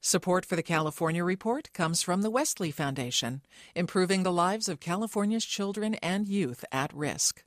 Support 0.00 0.46
for 0.46 0.54
the 0.54 0.62
California 0.62 1.24
Report 1.24 1.72
comes 1.72 2.02
from 2.02 2.22
the 2.22 2.30
Wesley 2.30 2.70
Foundation, 2.70 3.42
improving 3.74 4.22
the 4.22 4.32
lives 4.32 4.68
of 4.68 4.78
California's 4.78 5.44
children 5.44 5.94
and 5.96 6.28
youth 6.28 6.64
at 6.70 6.94
risk. 6.94 7.42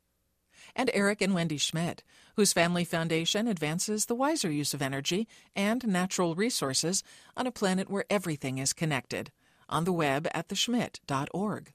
And 0.75 0.91
Eric 0.93 1.21
and 1.21 1.33
Wendy 1.33 1.57
Schmidt, 1.57 2.03
whose 2.35 2.51
family 2.51 2.83
foundation 2.83 3.47
advances 3.47 4.05
the 4.05 4.15
wiser 4.15 4.51
use 4.51 4.73
of 4.73 4.81
energy 4.81 5.29
and 5.55 5.87
natural 5.87 6.35
resources 6.35 7.03
on 7.37 7.47
a 7.47 7.51
planet 7.51 7.89
where 7.89 8.05
everything 8.09 8.57
is 8.57 8.73
connected, 8.73 9.31
on 9.69 9.85
the 9.85 9.93
web 9.93 10.27
at 10.33 10.49
theschmidt.org. 10.49 11.71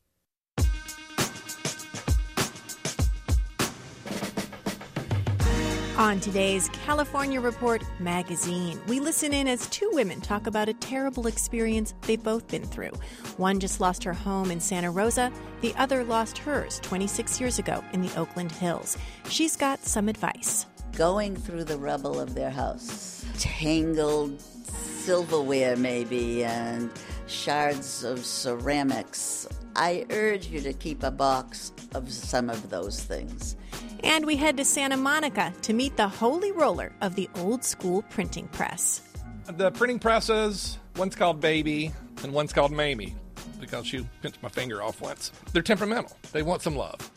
On 5.99 6.21
today's 6.21 6.69
California 6.85 7.41
Report 7.41 7.83
magazine, 7.99 8.79
we 8.87 9.01
listen 9.01 9.33
in 9.33 9.49
as 9.49 9.67
two 9.69 9.89
women 9.95 10.21
talk 10.21 10.47
about 10.47 10.69
a 10.69 10.75
terrible 10.75 11.27
experience 11.27 11.95
they've 12.03 12.23
both 12.23 12.47
been 12.49 12.67
through. 12.67 12.93
One 13.39 13.59
just 13.59 13.81
lost 13.81 14.05
her 14.05 14.13
home 14.13 14.51
in 14.51 14.61
Santa 14.61 14.91
Rosa, 14.91 15.33
the 15.63 15.75
other 15.77 16.05
lost 16.05 16.37
hers 16.37 16.81
26 16.81 17.41
years 17.41 17.59
ago 17.59 17.83
in 17.95 18.03
the 18.03 18.15
Oakland 18.15 18.53
Hills. 18.53 18.99
She's 19.31 19.57
got 19.57 19.83
some 19.87 20.11
advice. 20.11 20.67
Going 20.93 21.35
through 21.35 21.65
the 21.65 21.79
rubble 21.79 22.21
of 22.21 22.35
their 22.35 22.51
house, 22.51 23.25
tangled 23.39 24.39
silverware 24.39 25.77
maybe, 25.77 26.45
and 26.45 26.91
shards 27.27 28.05
of 28.05 28.23
ceramics. 28.23 29.49
I 29.75 30.05
urge 30.11 30.49
you 30.49 30.61
to 30.61 30.75
keep 30.75 31.03
a 31.03 31.11
box 31.11 31.73
of 31.95 32.13
some 32.13 32.51
of 32.51 32.69
those 32.69 33.03
things. 33.03 33.57
And 34.03 34.27
we 34.27 34.37
head 34.37 34.57
to 34.57 34.65
Santa 34.65 34.97
Monica 34.97 35.53
to 35.63 35.73
meet 35.73 35.97
the 35.97 36.09
holy 36.09 36.53
roller 36.53 36.93
of 37.01 37.15
the 37.15 37.29
old 37.37 37.65
school 37.65 38.03
printing 38.11 38.49
press. 38.49 39.03
The 39.47 39.71
printing 39.71 39.99
presses, 39.99 40.79
one's 40.97 41.15
called 41.15 41.41
Baby 41.41 41.93
and 42.23 42.33
one's 42.33 42.53
called 42.53 42.73
Mamie 42.73 43.15
because 43.61 43.87
she 43.87 44.07
pinched 44.23 44.43
my 44.43 44.49
finger 44.49 44.83
off 44.83 45.01
once. 45.01 45.33
They're 45.53 45.63
temperamental, 45.63 46.17
they 46.33 46.43
want 46.43 46.63
some 46.63 46.77
love. 46.77 47.11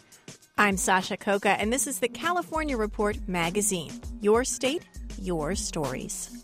I'm 0.58 0.78
Sasha 0.78 1.16
Khokha, 1.16 1.56
and 1.58 1.72
this 1.72 1.88
is 1.88 2.00
the 2.00 2.10
California 2.10 2.76
Report 2.76 3.18
magazine. 3.28 3.92
Your 4.20 4.44
state, 4.44 4.84
your 5.18 5.56
stories. 5.56 6.42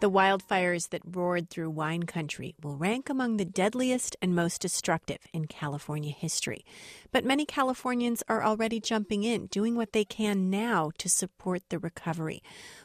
The 0.00 0.08
wildfires 0.08 0.90
that 0.90 1.02
roared 1.04 1.50
through 1.50 1.70
wine 1.70 2.04
country 2.04 2.54
will 2.62 2.76
rank 2.76 3.10
among 3.10 3.36
the 3.36 3.44
deadliest 3.44 4.16
and 4.22 4.32
most 4.32 4.60
destructive 4.60 5.18
in 5.32 5.46
California 5.46 6.12
history. 6.12 6.64
But 7.10 7.24
many 7.24 7.44
Californians 7.44 8.22
are 8.28 8.44
already 8.44 8.78
jumping 8.78 9.24
in, 9.24 9.46
doing 9.46 9.74
what 9.74 9.92
they 9.92 10.04
can 10.04 10.50
now 10.50 10.92
to 10.98 11.08
support 11.08 11.62
the 11.68 11.80
recovery. 11.80 12.44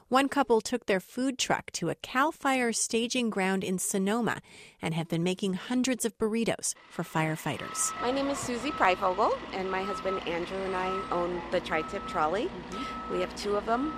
One 0.09 0.27
couple 0.27 0.59
took 0.59 0.87
their 0.87 0.99
food 0.99 1.37
truck 1.37 1.69
to 1.73 1.89
a 1.91 1.95
CAL 1.95 2.31
FIRE 2.31 2.73
staging 2.73 3.29
ground 3.29 3.63
in 3.63 3.77
Sonoma 3.77 4.41
and 4.81 4.95
have 4.95 5.07
been 5.07 5.23
making 5.23 5.53
hundreds 5.53 6.05
of 6.05 6.17
burritos 6.17 6.73
for 6.89 7.03
firefighters. 7.03 7.93
My 8.01 8.09
name 8.09 8.29
is 8.29 8.39
Susie 8.39 8.71
Preifogel, 8.71 9.37
and 9.53 9.69
my 9.69 9.83
husband 9.83 10.27
Andrew 10.27 10.57
and 10.57 10.75
I 10.75 10.87
own 11.11 11.39
the 11.51 11.59
Tri 11.59 11.83
Tip 11.83 12.07
Trolley. 12.07 12.45
Mm-hmm. 12.45 13.13
We 13.13 13.21
have 13.21 13.35
two 13.35 13.55
of 13.55 13.67
them. 13.67 13.93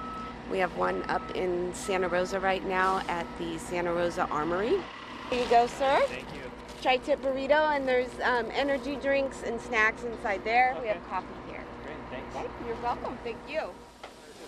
We 0.51 0.59
have 0.59 0.75
one 0.77 1.03
up 1.09 1.35
in 1.35 1.73
Santa 1.73 2.07
Rosa 2.07 2.39
right 2.39 2.65
now 2.67 3.01
at 3.07 3.25
the 3.39 3.57
Santa 3.57 3.91
Rosa 3.91 4.27
Armory. 4.27 4.79
Here 5.29 5.43
you 5.43 5.49
go, 5.49 5.65
sir. 5.67 6.01
Thank 6.07 6.33
you. 6.33 6.41
Tri 6.81 6.97
tip 6.97 7.21
burrito, 7.21 7.75
and 7.75 7.87
there's 7.87 8.11
um, 8.23 8.47
energy 8.53 8.95
drinks 8.95 9.41
and 9.43 9.59
snacks 9.59 10.03
inside 10.03 10.43
there. 10.43 10.73
Okay. 10.73 10.81
We 10.81 10.87
have 10.89 11.09
coffee 11.09 11.27
here. 11.49 11.63
Great, 11.83 11.97
thanks. 12.11 12.35
Okay, 12.35 12.67
you're 12.67 12.75
welcome. 12.83 13.17
Thank 13.23 13.37
you. 13.49 13.61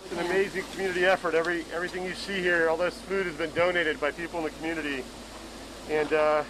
It's 0.03 0.13
an 0.13 0.25
amazing 0.25 0.63
community 0.71 1.03
effort. 1.03 1.33
Every 1.33 1.65
everything 1.73 2.05
you 2.05 2.13
see 2.13 2.39
here, 2.41 2.69
all 2.69 2.77
this 2.77 3.01
food 3.01 3.25
has 3.25 3.35
been 3.35 3.51
donated 3.53 3.99
by 3.99 4.11
people 4.11 4.37
in 4.37 4.45
the 4.45 4.51
community, 4.51 5.03
and 5.89 6.13
uh, 6.13 6.43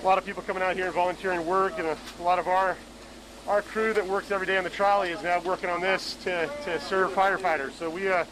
a 0.00 0.04
lot 0.04 0.16
of 0.16 0.24
people 0.24 0.42
coming 0.42 0.62
out 0.62 0.76
here 0.76 0.86
and 0.86 0.94
volunteering 0.94 1.44
work, 1.46 1.78
and 1.78 1.86
a, 1.86 1.98
a 2.18 2.22
lot 2.22 2.38
of 2.38 2.48
our 2.48 2.76
our 3.46 3.62
crew 3.62 3.92
that 3.92 4.06
works 4.06 4.30
every 4.30 4.46
day 4.46 4.56
on 4.56 4.64
the 4.64 4.70
trolley 4.70 5.10
is 5.10 5.22
now 5.22 5.40
working 5.40 5.68
on 5.68 5.80
this 5.80 6.14
to, 6.24 6.50
to 6.64 6.80
serve 6.80 7.12
firefighters. 7.12 7.72
So 7.72 7.90
we 7.90 8.08
uh, 8.08 8.24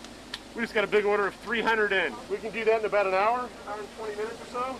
we 0.54 0.62
just 0.62 0.74
got 0.74 0.84
a 0.84 0.88
big 0.88 1.04
order 1.04 1.26
of 1.26 1.34
300 1.36 1.92
in. 1.92 2.12
We 2.30 2.36
can 2.36 2.50
do 2.50 2.64
that 2.64 2.80
in 2.80 2.84
about 2.84 3.06
an 3.06 3.14
hour, 3.14 3.48
hour 3.68 3.78
and 3.78 3.96
20 3.98 4.16
minutes 4.16 4.36
or 4.42 4.52
so, 4.52 4.76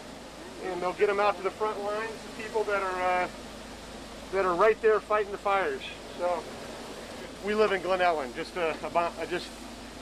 and 0.66 0.82
they'll 0.82 0.92
get 0.94 1.06
them 1.06 1.20
out 1.20 1.36
to 1.38 1.42
the 1.42 1.50
front 1.50 1.82
lines. 1.82 2.12
People 2.38 2.64
that 2.64 2.82
are 2.82 3.22
uh, 3.22 3.28
that 4.32 4.44
are 4.44 4.54
right 4.54 4.80
there 4.82 5.00
fighting 5.00 5.32
the 5.32 5.38
fires. 5.38 5.82
So 6.18 6.42
we 7.44 7.54
live 7.54 7.72
in 7.72 7.82
Glen 7.82 8.00
Ellen, 8.00 8.32
just 8.34 8.56
uh, 8.56 8.74
about 8.82 9.12
uh, 9.20 9.26
just 9.26 9.48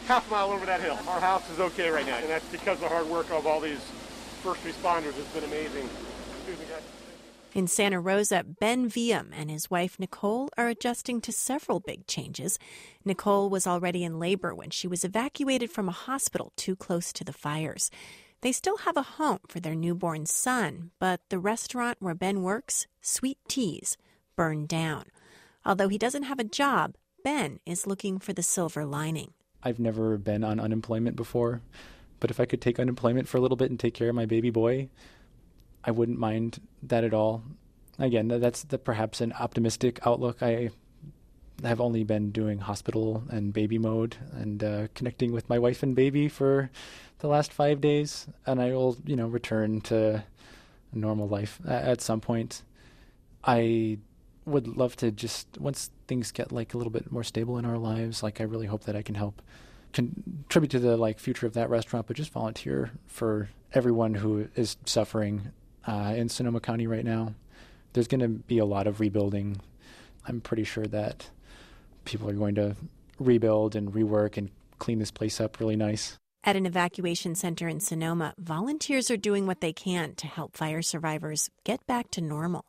half 0.07 0.27
a 0.29 0.31
mile 0.31 0.51
over 0.51 0.67
that 0.67 0.81
hill. 0.81 0.99
Our 1.09 1.21
house 1.21 1.49
is 1.51 1.61
okay 1.61 1.89
right 1.91 2.07
now, 2.07 2.19
and 2.19 2.29
that's 2.29 2.49
because 2.49 2.77
of 2.77 2.81
the 2.81 2.89
hard 2.89 3.07
work 3.07 3.31
of 3.31 3.47
all 3.47 3.61
these 3.61 3.81
first 4.43 4.63
responders. 4.65 5.19
It's 5.19 5.33
been 5.35 5.45
amazing. 5.45 5.89
In 7.53 7.67
Santa 7.67 7.99
Rosa, 7.99 8.45
Ben 8.45 8.89
Viam 8.89 9.33
and 9.33 9.51
his 9.51 9.69
wife 9.69 9.99
Nicole 9.99 10.51
are 10.57 10.69
adjusting 10.69 11.21
to 11.23 11.33
several 11.33 11.81
big 11.81 12.07
changes. 12.07 12.61
Nicole 13.05 13.51
was 13.51 13.67
already 13.67 14.05
in 14.05 14.21
labor 14.21 14.55
when 14.55 14.71
she 14.71 14.87
was 14.87 15.05
evacuated 15.05 15.69
from 15.69 15.89
a 15.89 15.93
hospital 15.93 16.53
too 16.55 16.77
close 16.77 17.13
to 17.13 17.25
the 17.25 17.33
fires. 17.33 17.91
They 18.43 18.53
still 18.53 18.79
have 18.79 18.97
a 18.97 19.03
home 19.03 19.41
for 19.49 19.59
their 19.59 19.75
newborn 19.75 20.27
son, 20.27 20.93
but 21.01 21.23
the 21.29 21.41
restaurant 21.41 21.99
where 21.99 22.15
Ben 22.15 22.43
works, 22.43 22.87
Sweet 23.01 23.39
T's, 23.49 23.97
burned 24.37 24.69
down. 24.69 25.07
Although 25.67 25.89
he 25.89 25.99
doesn't 25.99 26.23
have 26.23 26.39
a 26.39 26.45
job, 26.45 26.95
Ben 27.25 27.59
is 27.67 27.85
looking 27.85 28.21
for 28.21 28.33
the 28.33 28.45
silver 28.45 28.85
lining. 28.85 29.33
I've 29.61 29.81
never 29.81 30.17
been 30.19 30.45
on 30.45 30.61
unemployment 30.61 31.17
before, 31.17 31.63
but 32.21 32.31
if 32.31 32.39
I 32.39 32.45
could 32.45 32.61
take 32.61 32.79
unemployment 32.79 33.27
for 33.27 33.39
a 33.39 33.41
little 33.41 33.57
bit 33.57 33.71
and 33.71 33.81
take 33.81 33.95
care 33.95 34.09
of 34.09 34.15
my 34.15 34.25
baby 34.25 34.51
boy, 34.51 34.89
I 35.85 35.91
wouldn't 35.91 36.19
mind 36.19 36.61
that 36.83 37.05
at 37.05 37.15
all. 37.15 37.43
Again, 37.99 38.29
that's 38.29 38.65
the, 38.65 38.79
perhaps 38.79 39.21
an 39.21 39.33
optimistic 39.35 39.99
outlook. 40.07 40.43
I 40.43 40.71
have 41.63 41.81
only 41.81 42.05
been 42.05 42.31
doing 42.31 42.59
hospital 42.59 43.25
and 43.29 43.53
baby 43.53 43.79
mode 43.79 44.17
and 44.33 44.65
uh, 44.65 44.89
connecting 44.95 45.33
with 45.33 45.49
my 45.49 45.59
wife 45.59 45.83
and 45.83 45.95
baby 45.95 46.29
for 46.29 46.71
the 47.19 47.29
last 47.29 47.53
five 47.53 47.81
days, 47.81 48.27
and 48.47 48.61
I 48.61 48.73
will, 48.73 48.97
you 49.05 49.17
know, 49.17 49.27
return 49.27 49.81
to 49.83 50.25
normal 50.93 51.29
life 51.29 51.61
at 51.67 52.01
some 52.01 52.21
point. 52.21 52.63
I 53.45 53.99
would 54.47 54.67
love 54.67 54.97
to 54.97 55.11
just 55.11 55.59
once 55.59 55.91
things 56.09 56.33
get 56.33 56.51
like 56.51 56.73
a 56.75 56.79
little 56.79 56.91
bit 56.91 57.13
more 57.13 57.25
stable 57.25 57.59
in 57.59 57.65
our 57.65 57.79
lives, 57.79 58.23
like 58.23 58.41
I 58.41 58.45
really 58.45 58.67
hope 58.67 58.85
that 58.85 58.97
I 58.97 59.03
can 59.03 59.15
help 59.15 59.43
contribute 59.93 60.71
to 60.71 60.79
the 60.79 60.97
like 60.97 61.19
future 61.19 61.47
of 61.47 61.55
that 61.55 61.69
restaurant, 61.69 62.07
but 62.07 62.17
just 62.17 62.33
volunteer 62.33 62.93
for 63.07 63.51
everyone 63.73 64.15
who 64.15 64.49
is 64.57 64.77
suffering 64.87 65.53
uh, 65.87 66.15
in 66.17 66.29
Sonoma 66.29 66.61
County 66.61 66.87
right 66.87 67.05
now. 67.05 67.35
There's 67.93 68.09
going 68.09 68.21
to 68.21 68.29
be 68.29 68.59
a 68.59 68.65
lot 68.65 68.87
of 68.87 69.01
rebuilding. 69.01 69.61
I'm 70.27 70.41
pretty 70.41 70.65
sure 70.65 70.87
that 70.87 71.29
people 72.05 72.29
are 72.29 72.35
going 72.35 72.55
to 72.57 72.77
rebuild 73.19 73.75
and 73.77 73.93
rework 73.93 74.37
and 74.37 74.51
clean 74.79 74.99
this 74.99 75.11
place 75.11 75.41
up 75.41 75.61
really 75.61 75.77
nice. 75.77 76.19
At 76.43 76.57
an 76.57 76.65
evacuation 76.65 77.35
center 77.35 77.69
in 77.69 77.81
Sonoma, 77.81 78.33
volunteers 78.39 79.11
are 79.11 79.19
doing 79.19 79.47
what 79.47 79.61
they 79.61 79.75
can 79.75 80.15
to 80.15 80.27
help 80.27 80.57
fire 80.57 80.81
survivors 80.81 81.51
get 81.65 81.87
back 81.87 82.11
to 82.13 82.23
normal. 82.23 82.65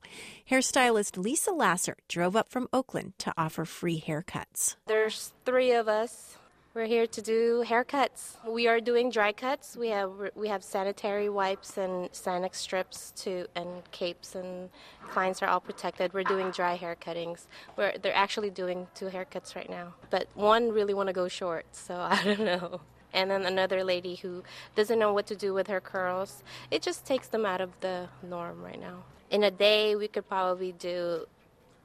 Hairstylist 0.50 1.18
Lisa 1.18 1.52
Lasser 1.52 1.96
drove 2.10 2.36
up 2.36 2.52
from 2.52 2.68
Oakland 2.74 3.14
to 3.20 3.32
offer 3.38 3.64
free 3.64 4.04
haircuts. 4.06 4.76
There's 4.88 5.32
three 5.46 5.72
of 5.72 5.88
us. 5.88 6.36
We're 6.74 6.86
here 6.86 7.06
to 7.06 7.22
do 7.22 7.66
haircuts. 7.68 8.38
We 8.48 8.70
are 8.70 8.80
doing 8.80 9.10
dry 9.10 9.34
cuts. 9.34 9.76
We 9.76 9.90
have 9.90 10.14
we 10.36 10.48
have 10.48 10.64
sanitary 10.64 11.28
wipes 11.28 11.78
and 11.78 12.10
Sanek 12.14 12.56
strips 12.56 13.12
to 13.24 13.46
and 13.58 13.84
capes 13.92 14.36
and 14.36 14.70
clients 15.10 15.42
are 15.42 15.48
all 15.48 15.60
protected. 15.60 16.14
We're 16.14 16.24
doing 16.24 16.50
dry 16.52 16.76
hair 16.76 16.96
cuttings. 16.96 17.50
We're 17.76 17.98
they're 17.98 18.16
actually 18.16 18.52
doing 18.52 18.88
two 18.96 19.08
haircuts 19.08 19.54
right 19.54 19.70
now. 19.70 19.96
But 20.10 20.30
one 20.34 20.72
really 20.72 20.94
want 20.94 21.08
to 21.08 21.14
go 21.14 21.28
short, 21.28 21.66
so 21.74 21.96
I 22.10 22.24
don't 22.24 22.46
know. 22.46 22.80
And 23.12 23.30
then 23.30 23.46
another 23.46 23.84
lady 23.84 24.16
who 24.16 24.42
doesn't 24.78 24.98
know 24.98 25.12
what 25.12 25.28
to 25.28 25.36
do 25.36 25.54
with 25.54 25.68
her 25.68 25.82
curls. 25.82 26.42
It 26.72 26.82
just 26.82 27.06
takes 27.06 27.28
them 27.28 27.46
out 27.46 27.60
of 27.60 27.78
the 27.82 28.08
norm 28.24 28.64
right 28.64 28.80
now. 28.80 29.04
In 29.30 29.44
a 29.44 29.52
day, 29.52 29.98
we 29.98 30.08
could 30.08 30.30
probably 30.30 30.72
do 30.72 31.26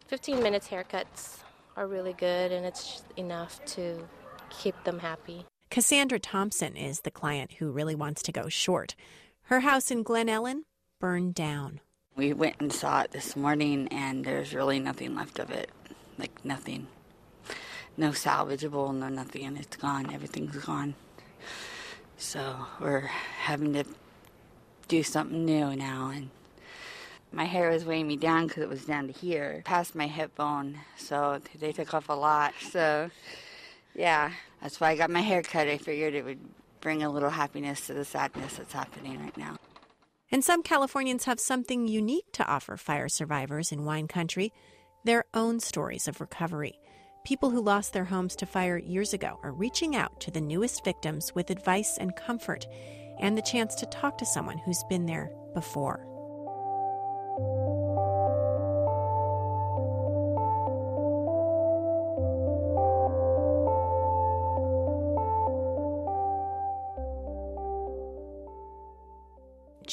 15 0.07 0.41
minutes 0.41 0.69
haircuts 0.69 1.39
are 1.77 1.89
really 1.89 2.13
good 2.13 2.53
and 2.53 2.65
it's 2.65 3.03
enough 3.17 3.63
to 3.65 4.07
keep 4.51 4.75
them 4.85 4.99
happy. 5.01 5.45
Cassandra 5.71 6.19
Thompson 6.19 6.77
is 6.77 7.01
the 7.01 7.11
client 7.11 7.55
who 7.55 7.71
really 7.71 7.95
wants 7.95 8.23
to 8.23 8.33
go 8.33 8.49
short. 8.49 8.95
Her 9.43 9.61
house 9.61 9.91
in 9.91 10.03
Glen 10.03 10.29
Ellen 10.29 10.65
burned 11.01 11.35
down. 11.35 11.81
We 12.15 12.33
went 12.33 12.57
and 12.61 12.73
saw 12.73 13.03
it 13.03 13.11
this 13.11 13.37
morning, 13.37 13.89
and 13.89 14.25
there's 14.25 14.55
really 14.55 14.79
nothing 14.79 15.15
left 15.15 15.39
of 15.39 15.51
it. 15.51 15.71
Like 16.19 16.45
nothing. 16.45 16.87
No 17.97 18.11
salvageable, 18.11 18.95
no 18.95 19.09
nothing. 19.09 19.57
It's 19.57 19.77
gone. 19.77 20.13
Everything's 20.13 20.57
gone. 20.57 20.95
So 22.17 22.57
we're 22.81 23.01
having 23.01 23.75
to 23.75 23.85
do 24.89 25.03
something 25.03 25.45
new 25.45 25.77
now. 25.77 26.11
And 26.15 26.31
my 27.33 27.45
hair 27.45 27.71
was 27.71 27.85
weighing 27.85 28.09
me 28.09 28.17
down 28.17 28.47
because 28.47 28.63
it 28.63 28.69
was 28.69 28.87
down 28.87 29.09
to 29.09 29.13
here, 29.13 29.63
past 29.65 29.95
my 29.95 30.07
hip 30.07 30.35
bone. 30.35 30.79
So 30.97 31.41
they 31.59 31.73
took 31.73 31.93
off 31.93 32.09
a 32.09 32.15
lot. 32.15 32.55
So 32.71 33.11
yeah, 33.97 34.33
that's 34.63 34.81
why 34.81 34.91
I 34.91 34.97
got 34.97 35.11
my 35.11 35.21
hair 35.21 35.43
cut. 35.43 35.69
I 35.69 35.79
figured 35.79 36.15
it 36.15 36.25
would 36.25 36.41
bring 36.81 37.03
a 37.03 37.11
little 37.11 37.31
happiness 37.31 37.87
to 37.87 37.95
the 37.95 38.05
sadness 38.05 38.57
that's 38.57 38.73
happening 38.73 39.21
right 39.21 39.37
now. 39.37 39.57
And 40.31 40.45
some 40.45 40.63
Californians 40.63 41.25
have 41.25 41.41
something 41.41 41.89
unique 41.89 42.33
to 42.33 42.47
offer 42.47 42.77
fire 42.77 43.09
survivors 43.09 43.73
in 43.73 43.85
wine 43.85 44.09
country 44.09 44.53
their 45.05 45.25
own 45.35 45.61
stories 45.61 46.09
of 46.09 46.21
recovery. 46.21 46.79
People 47.25 47.51
who 47.51 47.61
lost 47.61 47.93
their 47.93 48.05
homes 48.05 48.37
to 48.37 48.47
fire 48.47 48.77
years 48.77 49.15
ago 49.15 49.39
are 49.43 49.53
reaching 49.53 49.97
out 49.97 50.21
to 50.21 50.31
the 50.31 50.41
newest 50.41 50.85
victims 50.85 51.33
with 51.35 51.51
advice 51.51 51.97
and 51.99 52.15
comfort 52.17 52.67
and 53.21 53.37
the 53.37 53.43
chance 53.43 53.75
to 53.77 53.87
talk 53.87 54.19
to 54.19 54.27
someone 54.27 54.59
who's 54.59 54.85
been 54.89 55.07
there 55.07 55.31
before. 55.55 56.05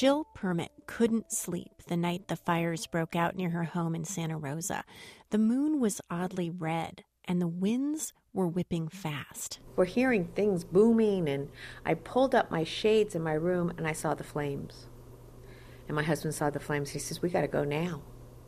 Jill 0.04 0.28
Permutt 0.34 0.74
couldn't 0.86 1.32
sleep 1.32 1.82
the 1.88 1.96
night 1.96 2.28
the 2.28 2.36
fires 2.36 2.88
broke 2.88 3.16
out 3.16 3.38
near 3.38 3.52
her 3.52 3.64
home 3.64 3.96
in 3.96 4.04
Santa 4.04 4.36
Rosa. 4.36 4.84
The 5.30 5.38
moon 5.38 5.80
was 5.80 6.02
oddly 6.10 6.50
red, 6.50 7.06
and 7.24 7.42
the 7.42 7.48
winds 7.48 8.12
were 8.34 8.46
whipping 8.46 8.90
fast. 8.90 9.60
We're 9.78 9.86
hearing 9.86 10.26
things 10.26 10.66
booming, 10.66 11.30
and 11.30 11.48
I 11.86 11.94
pulled 11.94 12.36
up 12.36 12.52
my 12.52 12.66
shades 12.66 13.16
in 13.16 13.22
my 13.22 13.32
room 13.32 13.72
and 13.78 13.88
I 13.88 13.94
saw 13.94 14.14
the 14.14 14.26
flames. 14.26 14.88
And 15.88 15.96
my 15.96 16.04
husband 16.04 16.36
saw 16.36 16.50
the 16.50 16.60
flames. 16.60 16.90
He 16.90 17.00
says, 17.00 17.22
We 17.22 17.30
got 17.30 17.44
to 17.44 17.48
go 17.48 17.64
now. 17.64 18.02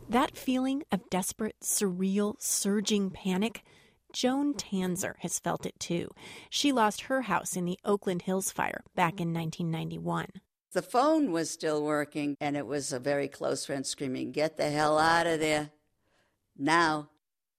That 0.09 0.37
feeling 0.37 0.83
of 0.91 1.09
desperate, 1.09 1.55
surreal, 1.63 2.35
surging 2.37 3.11
panic, 3.11 3.63
Joan 4.11 4.55
Tanzer 4.55 5.13
has 5.19 5.39
felt 5.39 5.65
it 5.65 5.79
too. 5.79 6.09
She 6.49 6.73
lost 6.73 7.03
her 7.03 7.21
house 7.21 7.55
in 7.55 7.63
the 7.63 7.79
Oakland 7.85 8.23
Hills 8.23 8.51
fire 8.51 8.83
back 8.93 9.21
in 9.21 9.33
1991. 9.33 10.27
The 10.75 10.81
phone 10.81 11.31
was 11.31 11.50
still 11.50 11.81
working, 11.86 12.36
and 12.42 12.57
it 12.57 12.68
was 12.68 12.92
a 12.92 13.00
very 13.00 13.30
close 13.30 13.66
friend 13.66 13.88
screaming, 13.88 14.33
Get 14.33 14.57
the 14.57 14.69
hell 14.69 15.00
out 15.00 15.25
of 15.25 15.39
there. 15.39 15.69
Now. 16.57 17.12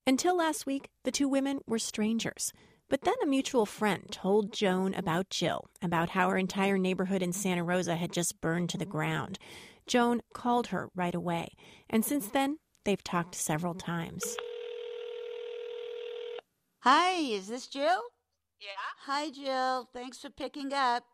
Until 0.07 0.37
last 0.37 0.67
week, 0.67 0.91
the 1.03 1.11
two 1.11 1.27
women 1.27 1.61
were 1.67 1.79
strangers. 1.79 2.53
But 2.91 3.05
then 3.05 3.15
a 3.23 3.27
mutual 3.27 3.65
friend 3.65 4.05
told 4.11 4.53
Joan 4.53 4.93
about 4.93 5.31
Jill, 5.31 5.71
about 5.81 6.11
how 6.11 6.29
her 6.29 6.37
entire 6.37 6.77
neighborhood 6.77 7.23
in 7.23 7.33
Santa 7.33 7.65
Rosa 7.65 7.97
had 7.97 8.13
just 8.13 8.43
burned 8.43 8.69
to 8.69 8.79
the 8.79 8.85
ground. 8.85 9.39
Joan 9.87 10.21
called 10.35 10.67
her 10.67 10.91
right 10.95 11.15
away, 11.15 11.49
and 11.89 12.05
since 12.05 12.27
then, 12.27 12.59
they've 12.85 13.03
talked 13.03 13.35
several 13.35 13.73
times. 13.73 14.37
Hi, 16.81 17.13
is 17.13 17.49
this 17.49 17.67
Jill? 17.67 18.03
Yeah. 18.61 18.77
Hi, 19.07 19.31
Jill. 19.31 19.89
Thanks 19.95 20.19
for 20.19 20.29
picking 20.29 20.75
up. 20.75 21.05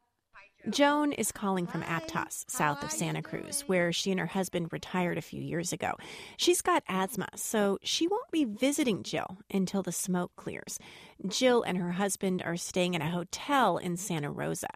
Joan 0.71 1.13
is 1.13 1.33
calling 1.33 1.67
from 1.67 1.83
Aptos, 1.83 2.45
south 2.49 2.85
of 2.85 2.93
Santa 2.93 3.21
Cruz, 3.21 3.63
where 3.63 3.93
she 3.93 4.13
and 4.13 4.21
her 4.21 4.27
husband 4.27 4.73
retired 4.73 5.19
a 5.19 5.23
few 5.23 5.43
years 5.43 5.73
ago. 5.73 5.95
She's 6.37 6.61
got 6.61 6.85
asthma, 6.89 7.29
so 7.35 7.79
she 7.83 8.07
won't 8.07 8.31
be 8.31 8.45
visiting 8.45 9.03
Jill 9.03 9.39
until 9.53 9.83
the 9.83 9.91
smoke 9.91 10.31
clears. 10.37 10.79
Jill 11.27 11.63
and 11.63 11.79
her 11.79 11.93
husband 11.93 12.43
are 12.45 12.57
staying 12.57 12.95
in 12.95 13.03
a 13.03 13.11
hotel 13.11 13.77
in 13.77 13.97
Santa 13.97 14.31
Rosa. 14.31 14.69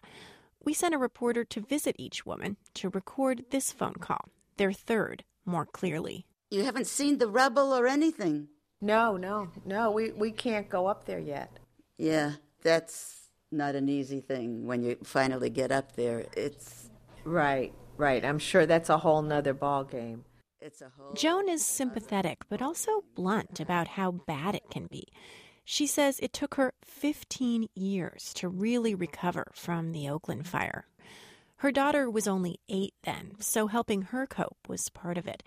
We 0.64 0.74
sent 0.74 0.94
a 0.94 0.98
reporter 0.98 1.44
to 1.44 1.60
visit 1.60 1.94
each 1.98 2.26
woman 2.26 2.56
to 2.74 2.88
record 2.88 3.44
this 3.50 3.70
phone 3.70 3.94
call, 3.94 4.28
their 4.56 4.72
third, 4.72 5.22
more 5.44 5.66
clearly. 5.66 6.26
You 6.50 6.64
haven't 6.64 6.88
seen 6.88 7.18
the 7.18 7.28
rubble 7.28 7.72
or 7.72 7.86
anything? 7.86 8.48
No, 8.80 9.16
no, 9.16 9.50
no. 9.64 9.92
We, 9.92 10.10
we 10.10 10.32
can't 10.32 10.68
go 10.68 10.88
up 10.88 11.04
there 11.06 11.20
yet. 11.20 11.58
Yeah, 11.96 12.32
that's 12.62 13.25
not 13.56 13.74
an 13.74 13.88
easy 13.88 14.20
thing 14.20 14.66
when 14.66 14.82
you 14.82 14.96
finally 15.02 15.50
get 15.50 15.72
up 15.72 15.96
there. 15.96 16.26
It's 16.36 16.90
right, 17.24 17.72
right. 17.96 18.24
I'm 18.24 18.38
sure 18.38 18.66
that's 18.66 18.90
a 18.90 18.98
whole 18.98 19.22
nother 19.22 19.54
ball 19.54 19.84
game. 19.84 20.24
It's 20.60 20.82
a 20.82 20.90
whole. 20.96 21.12
Joan 21.14 21.48
is 21.48 21.64
sympathetic, 21.64 22.44
but 22.48 22.62
also 22.62 23.04
blunt 23.14 23.60
about 23.60 23.88
how 23.88 24.10
bad 24.10 24.54
it 24.54 24.70
can 24.70 24.86
be. 24.86 25.04
She 25.64 25.86
says 25.86 26.20
it 26.20 26.32
took 26.32 26.54
her 26.54 26.74
15 26.84 27.68
years 27.74 28.32
to 28.34 28.48
really 28.48 28.94
recover 28.94 29.48
from 29.52 29.92
the 29.92 30.08
Oakland 30.08 30.46
fire. 30.46 30.86
Her 31.60 31.72
daughter 31.72 32.10
was 32.10 32.28
only 32.28 32.60
eight 32.68 32.94
then, 33.04 33.32
so 33.40 33.66
helping 33.66 34.02
her 34.02 34.26
cope 34.26 34.58
was 34.68 34.90
part 34.90 35.16
of 35.16 35.26
it. 35.26 35.42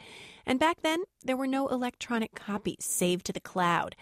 And 0.45 0.59
back 0.59 0.81
then, 0.81 1.03
there 1.23 1.37
were 1.37 1.47
no 1.47 1.67
electronic 1.67 2.33
copies 2.33 2.83
saved 2.83 3.25
to 3.27 3.33
the 3.33 3.39
cloud. 3.39 3.95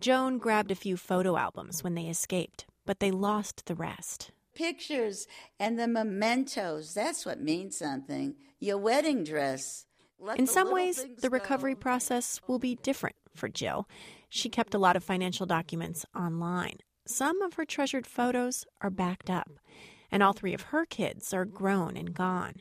Joan 0.00 0.38
grabbed 0.38 0.72
a 0.72 0.76
few 0.76 0.96
photo 0.96 1.36
albums 1.36 1.84
when 1.84 1.94
they 1.94 2.06
escaped, 2.06 2.66
but 2.86 3.00
they 3.00 3.10
lost 3.10 3.66
the 3.66 3.74
rest. 3.74 4.30
Pictures 4.54 5.26
and 5.58 5.78
the 5.78 5.88
mementos, 5.88 6.92
that's 6.94 7.24
what 7.24 7.40
means 7.40 7.76
something. 7.78 8.34
Your 8.60 8.78
wedding 8.78 9.24
dress. 9.24 9.86
Let 10.18 10.38
In 10.38 10.46
some 10.46 10.70
ways, 10.72 11.04
the 11.20 11.28
go. 11.30 11.32
recovery 11.32 11.74
process 11.74 12.40
will 12.46 12.58
be 12.58 12.76
different 12.76 13.16
for 13.34 13.48
Jill. 13.48 13.88
She 14.28 14.48
kept 14.48 14.74
a 14.74 14.78
lot 14.78 14.94
of 14.96 15.02
financial 15.02 15.46
documents 15.46 16.06
online. 16.14 16.76
Some 17.06 17.42
of 17.42 17.54
her 17.54 17.64
treasured 17.64 18.06
photos 18.06 18.64
are 18.80 18.90
backed 18.90 19.28
up, 19.30 19.50
and 20.12 20.22
all 20.22 20.32
three 20.32 20.54
of 20.54 20.62
her 20.62 20.84
kids 20.86 21.34
are 21.34 21.44
grown 21.44 21.96
and 21.96 22.14
gone. 22.14 22.54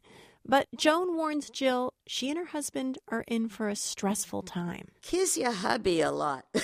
But 0.43 0.67
Joan 0.75 1.15
warns 1.15 1.51
Jill 1.51 1.93
she 2.07 2.29
and 2.29 2.39
her 2.39 2.45
husband 2.45 2.97
are 3.09 3.23
in 3.27 3.47
for 3.47 3.69
a 3.69 3.75
stressful 3.75 4.41
time. 4.41 4.87
Kiss 5.03 5.37
your 5.37 5.51
hubby 5.51 6.01
a 6.01 6.11
lot. 6.11 6.45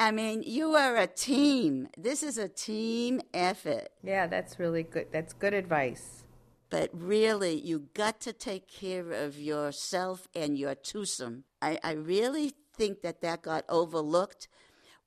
I 0.00 0.12
mean, 0.12 0.44
you 0.46 0.74
are 0.74 0.96
a 0.96 1.08
team. 1.08 1.88
This 1.96 2.22
is 2.22 2.38
a 2.38 2.48
team 2.48 3.20
effort. 3.34 3.88
Yeah, 4.04 4.28
that's 4.28 4.58
really 4.58 4.84
good. 4.84 5.08
That's 5.10 5.32
good 5.32 5.54
advice. 5.54 6.22
But 6.70 6.90
really, 6.92 7.58
you 7.58 7.88
got 7.94 8.20
to 8.20 8.32
take 8.32 8.68
care 8.68 9.10
of 9.10 9.38
yourself 9.38 10.28
and 10.34 10.56
your 10.56 10.74
twosome. 10.76 11.44
I, 11.60 11.78
I 11.82 11.92
really 11.92 12.52
think 12.74 13.02
that 13.02 13.22
that 13.22 13.42
got 13.42 13.64
overlooked. 13.68 14.48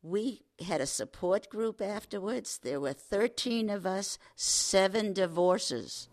We 0.03 0.41
had 0.65 0.81
a 0.81 0.87
support 0.87 1.49
group 1.49 1.81
afterwards. 1.81 2.59
There 2.61 2.81
were 2.81 2.93
13 2.93 3.69
of 3.69 3.85
us, 3.85 4.17
seven 4.35 5.13
divorces. 5.13 6.09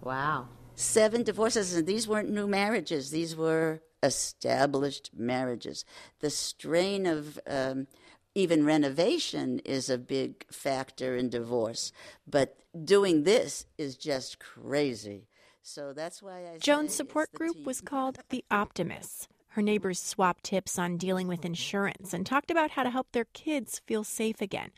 Wow. 0.00 0.48
Seven 0.76 1.22
divorces, 1.22 1.74
and 1.74 1.86
these 1.86 2.06
weren't 2.06 2.30
new 2.30 2.46
marriages, 2.46 3.10
these 3.10 3.34
were 3.34 3.80
established 4.02 5.10
marriages. 5.14 5.84
The 6.20 6.30
strain 6.30 7.06
of 7.06 7.38
um, 7.46 7.88
even 8.36 8.66
renovation 8.66 9.60
is 9.60 9.88
a 9.88 9.96
big 9.96 10.44
factor 10.52 11.16
in 11.16 11.30
divorce, 11.30 11.90
but 12.26 12.58
doing 12.84 13.22
this 13.22 13.64
is 13.78 13.96
just 13.96 14.38
crazy. 14.38 15.26
So 15.62 15.94
that's 15.94 16.22
why 16.22 16.44
I 16.52 16.58
Joan's 16.58 16.94
support 16.94 17.32
group 17.32 17.54
team. 17.54 17.64
was 17.64 17.80
called 17.80 18.18
the 18.28 18.44
Optimists. 18.50 19.26
Her 19.48 19.62
neighbors 19.62 20.02
swapped 20.02 20.44
tips 20.44 20.78
on 20.78 20.98
dealing 20.98 21.28
with 21.28 21.46
insurance 21.46 22.12
and 22.12 22.26
talked 22.26 22.50
about 22.50 22.72
how 22.72 22.82
to 22.82 22.90
help 22.90 23.10
their 23.12 23.24
kids 23.32 23.80
feel 23.86 24.04
safe 24.04 24.42
again. 24.42 24.70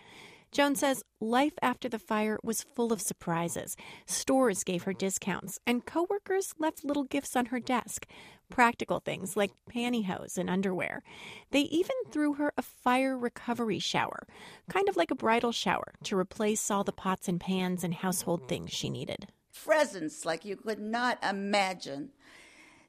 Joan 0.50 0.76
says 0.76 1.04
life 1.20 1.52
after 1.60 1.88
the 1.88 1.98
fire 1.98 2.38
was 2.42 2.62
full 2.62 2.92
of 2.92 3.00
surprises. 3.00 3.76
Stores 4.06 4.64
gave 4.64 4.84
her 4.84 4.92
discounts, 4.92 5.58
and 5.66 5.84
coworkers 5.84 6.54
left 6.58 6.84
little 6.84 7.04
gifts 7.04 7.36
on 7.36 7.46
her 7.46 7.60
desk. 7.60 8.06
Practical 8.48 9.00
things 9.00 9.36
like 9.36 9.52
pantyhose 9.70 10.38
and 10.38 10.48
underwear. 10.48 11.02
They 11.50 11.60
even 11.60 11.96
threw 12.10 12.34
her 12.34 12.52
a 12.56 12.62
fire 12.62 13.16
recovery 13.16 13.78
shower, 13.78 14.26
kind 14.70 14.88
of 14.88 14.96
like 14.96 15.10
a 15.10 15.16
bridal 15.16 15.52
shower, 15.52 15.92
to 16.04 16.16
replace 16.16 16.70
all 16.70 16.84
the 16.84 16.92
pots 16.92 17.28
and 17.28 17.38
pans 17.40 17.84
and 17.84 17.94
household 17.94 18.48
things 18.48 18.72
she 18.72 18.88
needed. 18.88 19.28
Presents 19.52 20.24
like 20.24 20.44
you 20.44 20.56
could 20.56 20.78
not 20.80 21.22
imagine 21.22 22.10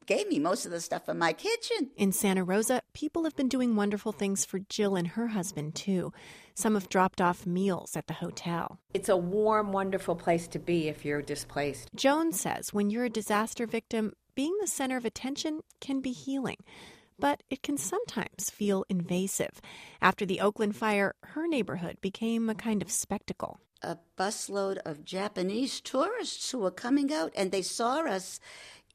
gave 0.09 0.27
me 0.27 0.39
most 0.39 0.65
of 0.65 0.71
the 0.71 0.81
stuff 0.81 1.07
in 1.07 1.19
my 1.19 1.31
kitchen. 1.31 1.91
In 1.95 2.11
Santa 2.11 2.43
Rosa, 2.43 2.81
people 2.93 3.25
have 3.25 3.35
been 3.35 3.47
doing 3.47 3.75
wonderful 3.75 4.11
things 4.11 4.43
for 4.43 4.57
Jill 4.57 4.95
and 4.95 5.09
her 5.09 5.27
husband, 5.27 5.75
too. 5.75 6.11
Some 6.55 6.73
have 6.73 6.89
dropped 6.89 7.21
off 7.21 7.45
meals 7.45 7.95
at 7.95 8.07
the 8.07 8.15
hotel. 8.15 8.79
It's 8.91 9.07
a 9.07 9.15
warm, 9.15 9.71
wonderful 9.71 10.15
place 10.15 10.47
to 10.47 10.57
be 10.57 10.87
if 10.87 11.05
you're 11.05 11.21
displaced. 11.21 11.89
Joan 11.95 12.33
says 12.33 12.73
when 12.73 12.89
you're 12.89 13.05
a 13.05 13.09
disaster 13.09 13.67
victim, 13.67 14.13
being 14.33 14.57
the 14.59 14.67
center 14.67 14.97
of 14.97 15.05
attention 15.05 15.61
can 15.79 16.01
be 16.01 16.11
healing. 16.11 16.57
But 17.19 17.43
it 17.51 17.61
can 17.61 17.77
sometimes 17.77 18.49
feel 18.49 18.85
invasive. 18.89 19.61
After 20.01 20.25
the 20.25 20.41
Oakland 20.41 20.75
fire, 20.75 21.13
her 21.21 21.47
neighborhood 21.47 22.01
became 22.01 22.49
a 22.49 22.55
kind 22.55 22.81
of 22.81 22.89
spectacle 22.89 23.59
a 23.81 23.97
busload 24.17 24.77
of 24.79 25.05
Japanese 25.05 25.79
tourists 25.79 26.51
who 26.51 26.59
were 26.59 26.71
coming 26.71 27.13
out 27.13 27.31
and 27.35 27.51
they 27.51 27.61
saw 27.61 28.01
us 28.01 28.39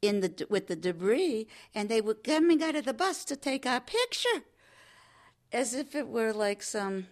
in 0.07 0.21
the 0.21 0.47
with 0.51 0.67
the 0.67 0.77
debris, 0.77 1.47
and 1.75 1.89
they 1.89 2.01
were 2.01 2.15
coming 2.15 2.63
out 2.63 2.77
of 2.77 2.85
the 2.85 2.95
bus 2.95 3.25
to 3.27 3.37
take 3.37 3.67
our 3.67 3.81
picture, 3.81 4.43
as 5.53 5.75
if 5.75 5.95
it 5.95 6.09
were 6.09 6.33
like 6.33 6.63
some 6.63 7.07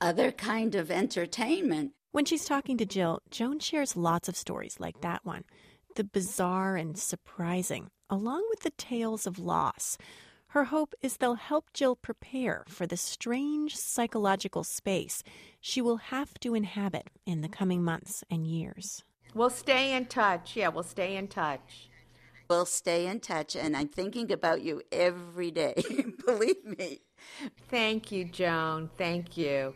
other 0.00 0.32
kind 0.32 0.74
of 0.74 0.90
entertainment. 0.90 1.92
When 2.12 2.24
she's 2.24 2.44
talking 2.44 2.76
to 2.78 2.86
Jill, 2.86 3.20
Joan 3.30 3.58
shares 3.58 3.96
lots 3.96 4.28
of 4.28 4.36
stories 4.36 4.78
like 4.78 5.00
that 5.00 5.24
one, 5.24 5.44
the 5.96 6.04
bizarre 6.04 6.76
and 6.76 6.98
surprising, 6.98 7.88
along 8.10 8.46
with 8.50 8.60
the 8.60 8.70
tales 8.70 9.26
of 9.26 9.38
loss. 9.38 9.96
Her 10.48 10.64
hope 10.64 10.94
is 11.00 11.16
they'll 11.16 11.36
help 11.36 11.72
Jill 11.72 11.96
prepare 11.96 12.64
for 12.68 12.86
the 12.86 12.98
strange 12.98 13.74
psychological 13.74 14.64
space 14.64 15.22
she 15.62 15.80
will 15.80 15.96
have 15.96 16.34
to 16.40 16.54
inhabit 16.54 17.08
in 17.24 17.40
the 17.40 17.48
coming 17.48 17.82
months 17.82 18.22
and 18.30 18.46
years. 18.46 19.02
We'll 19.34 19.50
stay 19.50 19.94
in 19.94 20.06
touch. 20.06 20.56
Yeah, 20.56 20.68
we'll 20.68 20.82
stay 20.82 21.16
in 21.16 21.28
touch. 21.28 21.88
We'll 22.50 22.66
stay 22.66 23.06
in 23.06 23.20
touch, 23.20 23.56
and 23.56 23.76
I'm 23.76 23.88
thinking 23.88 24.30
about 24.30 24.62
you 24.62 24.82
every 24.92 25.50
day. 25.50 25.82
Believe 26.26 26.64
me. 26.78 27.00
Thank 27.70 28.12
you, 28.12 28.26
Joan. 28.26 28.90
Thank 28.98 29.36
you. 29.36 29.74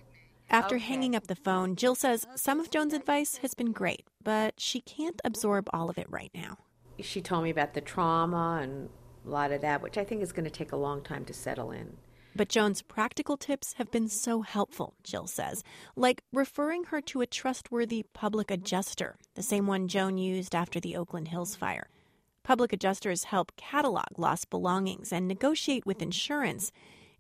After 0.50 0.76
okay. 0.76 0.84
hanging 0.84 1.16
up 1.16 1.26
the 1.26 1.34
phone, 1.34 1.75
Jill 1.75 1.94
says 1.94 2.26
some 2.36 2.60
of 2.60 2.70
Joan's 2.70 2.92
advice 2.92 3.38
has 3.38 3.54
been 3.54 3.72
great, 3.72 4.06
but 4.22 4.60
she 4.60 4.80
can't 4.80 5.20
absorb 5.25 5.68
all 5.72 5.88
of 5.88 5.98
it 5.98 6.06
right 6.10 6.30
now. 6.34 6.58
She 7.00 7.20
told 7.20 7.44
me 7.44 7.50
about 7.50 7.75
the 7.75 7.80
trauma 7.80 8.60
and 8.62 8.90
a 9.26 9.30
lot 9.30 9.52
of 9.52 9.60
that, 9.62 9.82
which 9.82 9.98
I 9.98 10.04
think 10.04 10.22
is 10.22 10.32
going 10.32 10.44
to 10.44 10.50
take 10.50 10.72
a 10.72 10.76
long 10.76 11.02
time 11.02 11.25
to 11.25 11.32
settle 11.32 11.72
in. 11.72 11.96
But 12.37 12.50
Joan's 12.50 12.83
practical 12.83 13.38
tips 13.38 13.73
have 13.78 13.90
been 13.90 14.09
so 14.09 14.43
helpful, 14.43 14.93
Jill 15.02 15.26
says, 15.26 15.64
like 15.97 16.21
referring 16.35 16.85
her 16.85 17.00
to 17.00 17.23
a 17.23 17.26
trustworthy 17.26 18.05
public 18.12 18.50
adjuster, 18.50 19.16
the 19.35 19.43
same 19.43 19.66
one 19.66 19.88
Joan 19.88 20.19
used 20.19 20.55
after 20.55 20.78
the 20.78 20.97
Oakland 20.97 21.28
Hills 21.28 21.57
fire. 21.57 21.88
Public 22.43 22.75
adjusters 22.75 23.25
help 23.25 23.57
catalog 23.57 24.19
lost 24.19 24.50
belongings 24.50 25.14
and 25.14 25.26
negotiate 25.26 25.87
with 25.87 26.02
insurance 26.02 26.73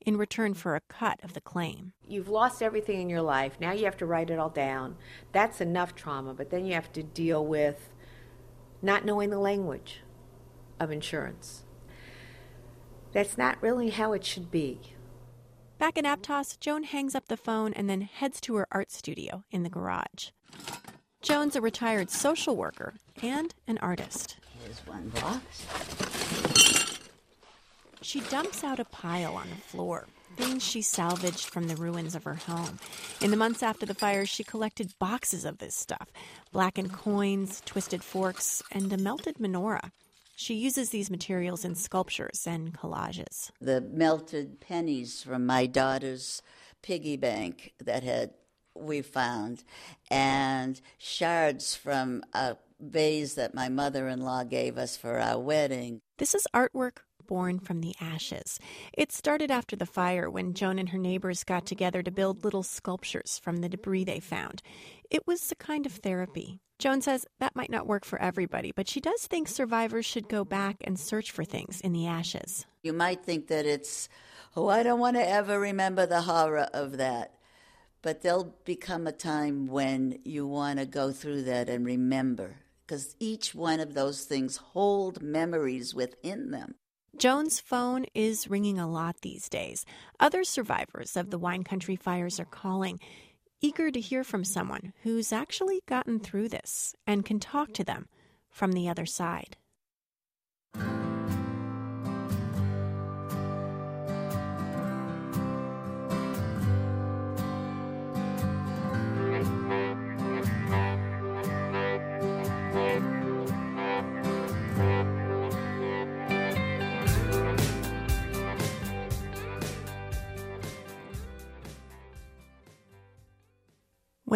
in 0.04 0.18
return 0.18 0.52
for 0.52 0.76
a 0.76 0.82
cut 0.82 1.18
of 1.24 1.32
the 1.32 1.40
claim. 1.40 1.94
You've 2.06 2.28
lost 2.28 2.62
everything 2.62 3.00
in 3.00 3.08
your 3.08 3.22
life. 3.22 3.54
Now 3.58 3.72
you 3.72 3.86
have 3.86 3.96
to 3.96 4.06
write 4.06 4.28
it 4.28 4.38
all 4.38 4.50
down. 4.50 4.96
That's 5.32 5.62
enough 5.62 5.94
trauma, 5.94 6.34
but 6.34 6.50
then 6.50 6.66
you 6.66 6.74
have 6.74 6.92
to 6.92 7.02
deal 7.02 7.44
with 7.44 7.88
not 8.82 9.06
knowing 9.06 9.30
the 9.30 9.38
language 9.38 10.02
of 10.78 10.90
insurance. 10.90 11.64
That's 13.12 13.38
not 13.38 13.62
really 13.62 13.88
how 13.88 14.12
it 14.12 14.22
should 14.22 14.50
be. 14.50 14.92
Back 15.78 15.98
in 15.98 16.06
Aptos, 16.06 16.58
Joan 16.58 16.84
hangs 16.84 17.14
up 17.14 17.28
the 17.28 17.36
phone 17.36 17.74
and 17.74 17.88
then 17.88 18.00
heads 18.00 18.40
to 18.42 18.54
her 18.56 18.66
art 18.72 18.90
studio 18.90 19.44
in 19.50 19.62
the 19.62 19.68
garage. 19.68 20.30
Joan's 21.20 21.54
a 21.54 21.60
retired 21.60 22.10
social 22.10 22.56
worker 22.56 22.94
and 23.22 23.54
an 23.66 23.76
artist. 23.78 24.38
Here's 24.62 24.78
one 24.86 25.10
box. 25.10 25.64
She 28.00 28.20
dumps 28.20 28.64
out 28.64 28.80
a 28.80 28.86
pile 28.86 29.34
on 29.34 29.50
the 29.50 29.56
floor, 29.56 30.06
things 30.36 30.62
she 30.62 30.80
salvaged 30.80 31.46
from 31.46 31.68
the 31.68 31.76
ruins 31.76 32.14
of 32.14 32.24
her 32.24 32.36
home. 32.36 32.78
In 33.20 33.30
the 33.30 33.36
months 33.36 33.62
after 33.62 33.84
the 33.84 33.94
fire, 33.94 34.24
she 34.24 34.44
collected 34.44 34.98
boxes 34.98 35.44
of 35.44 35.58
this 35.58 35.74
stuff 35.74 36.10
blackened 36.52 36.92
coins, 36.92 37.60
twisted 37.66 38.02
forks, 38.02 38.62
and 38.72 38.90
a 38.92 38.96
melted 38.96 39.36
menorah. 39.36 39.90
She 40.38 40.54
uses 40.54 40.90
these 40.90 41.10
materials 41.10 41.64
in 41.64 41.74
sculptures 41.74 42.46
and 42.46 42.72
collages. 42.72 43.50
The 43.58 43.80
melted 43.80 44.60
pennies 44.60 45.22
from 45.22 45.46
my 45.46 45.64
daughter's 45.64 46.42
piggy 46.82 47.16
bank 47.16 47.72
that 47.82 48.02
had 48.02 48.34
we 48.74 49.00
found, 49.00 49.64
and 50.10 50.78
shards 50.98 51.74
from 51.74 52.22
a 52.34 52.58
vase 52.78 53.32
that 53.34 53.54
my 53.54 53.70
mother 53.70 54.08
in 54.08 54.20
law 54.20 54.44
gave 54.44 54.76
us 54.76 54.94
for 54.94 55.18
our 55.18 55.38
wedding. 55.38 56.02
This 56.18 56.34
is 56.34 56.46
artwork 56.54 56.98
born 57.26 57.58
from 57.58 57.80
the 57.80 57.94
ashes. 58.00 58.58
It 58.92 59.12
started 59.12 59.50
after 59.50 59.76
the 59.76 59.86
fire 59.86 60.30
when 60.30 60.54
Joan 60.54 60.78
and 60.78 60.90
her 60.90 60.98
neighbors 60.98 61.44
got 61.44 61.66
together 61.66 62.02
to 62.02 62.10
build 62.10 62.44
little 62.44 62.62
sculptures 62.62 63.40
from 63.42 63.58
the 63.58 63.68
debris 63.68 64.04
they 64.04 64.20
found. 64.20 64.62
It 65.10 65.26
was 65.26 65.50
a 65.52 65.56
kind 65.56 65.86
of 65.86 65.92
therapy. 65.92 66.60
Joan 66.78 67.00
says 67.00 67.26
that 67.38 67.56
might 67.56 67.70
not 67.70 67.86
work 67.86 68.04
for 68.04 68.20
everybody, 68.20 68.70
but 68.70 68.88
she 68.88 69.00
does 69.00 69.26
think 69.26 69.48
survivors 69.48 70.04
should 70.04 70.28
go 70.28 70.44
back 70.44 70.76
and 70.84 70.98
search 70.98 71.30
for 71.30 71.44
things 71.44 71.80
in 71.80 71.92
the 71.92 72.06
ashes. 72.06 72.66
You 72.82 72.92
might 72.92 73.24
think 73.24 73.46
that 73.48 73.64
it's, 73.64 74.08
oh, 74.54 74.68
I 74.68 74.82
don't 74.82 75.00
want 75.00 75.16
to 75.16 75.26
ever 75.26 75.58
remember 75.58 76.04
the 76.04 76.22
horror 76.22 76.68
of 76.74 76.98
that. 76.98 77.32
But 78.02 78.22
there'll 78.22 78.54
become 78.64 79.06
a 79.06 79.12
time 79.12 79.66
when 79.66 80.18
you 80.24 80.46
want 80.46 80.78
to 80.78 80.86
go 80.86 81.12
through 81.12 81.42
that 81.44 81.68
and 81.68 81.84
remember, 81.86 82.56
because 82.86 83.16
each 83.18 83.54
one 83.54 83.80
of 83.80 83.94
those 83.94 84.24
things 84.24 84.58
hold 84.58 85.22
memories 85.22 85.94
within 85.94 86.50
them. 86.50 86.74
Joan's 87.16 87.58
phone 87.58 88.04
is 88.14 88.50
ringing 88.50 88.78
a 88.78 88.88
lot 88.88 89.22
these 89.22 89.48
days. 89.48 89.86
Other 90.20 90.44
survivors 90.44 91.16
of 91.16 91.30
the 91.30 91.38
wine 91.38 91.64
country 91.64 91.96
fires 91.96 92.38
are 92.38 92.44
calling 92.44 93.00
eager 93.60 93.90
to 93.90 94.00
hear 94.00 94.24
from 94.24 94.44
someone 94.44 94.92
who's 95.02 95.32
actually 95.32 95.82
gotten 95.86 96.20
through 96.20 96.48
this 96.48 96.94
and 97.06 97.24
can 97.24 97.40
talk 97.40 97.72
to 97.74 97.84
them 97.84 98.08
from 98.50 98.72
the 98.72 98.88
other 98.88 99.06
side. 99.06 99.56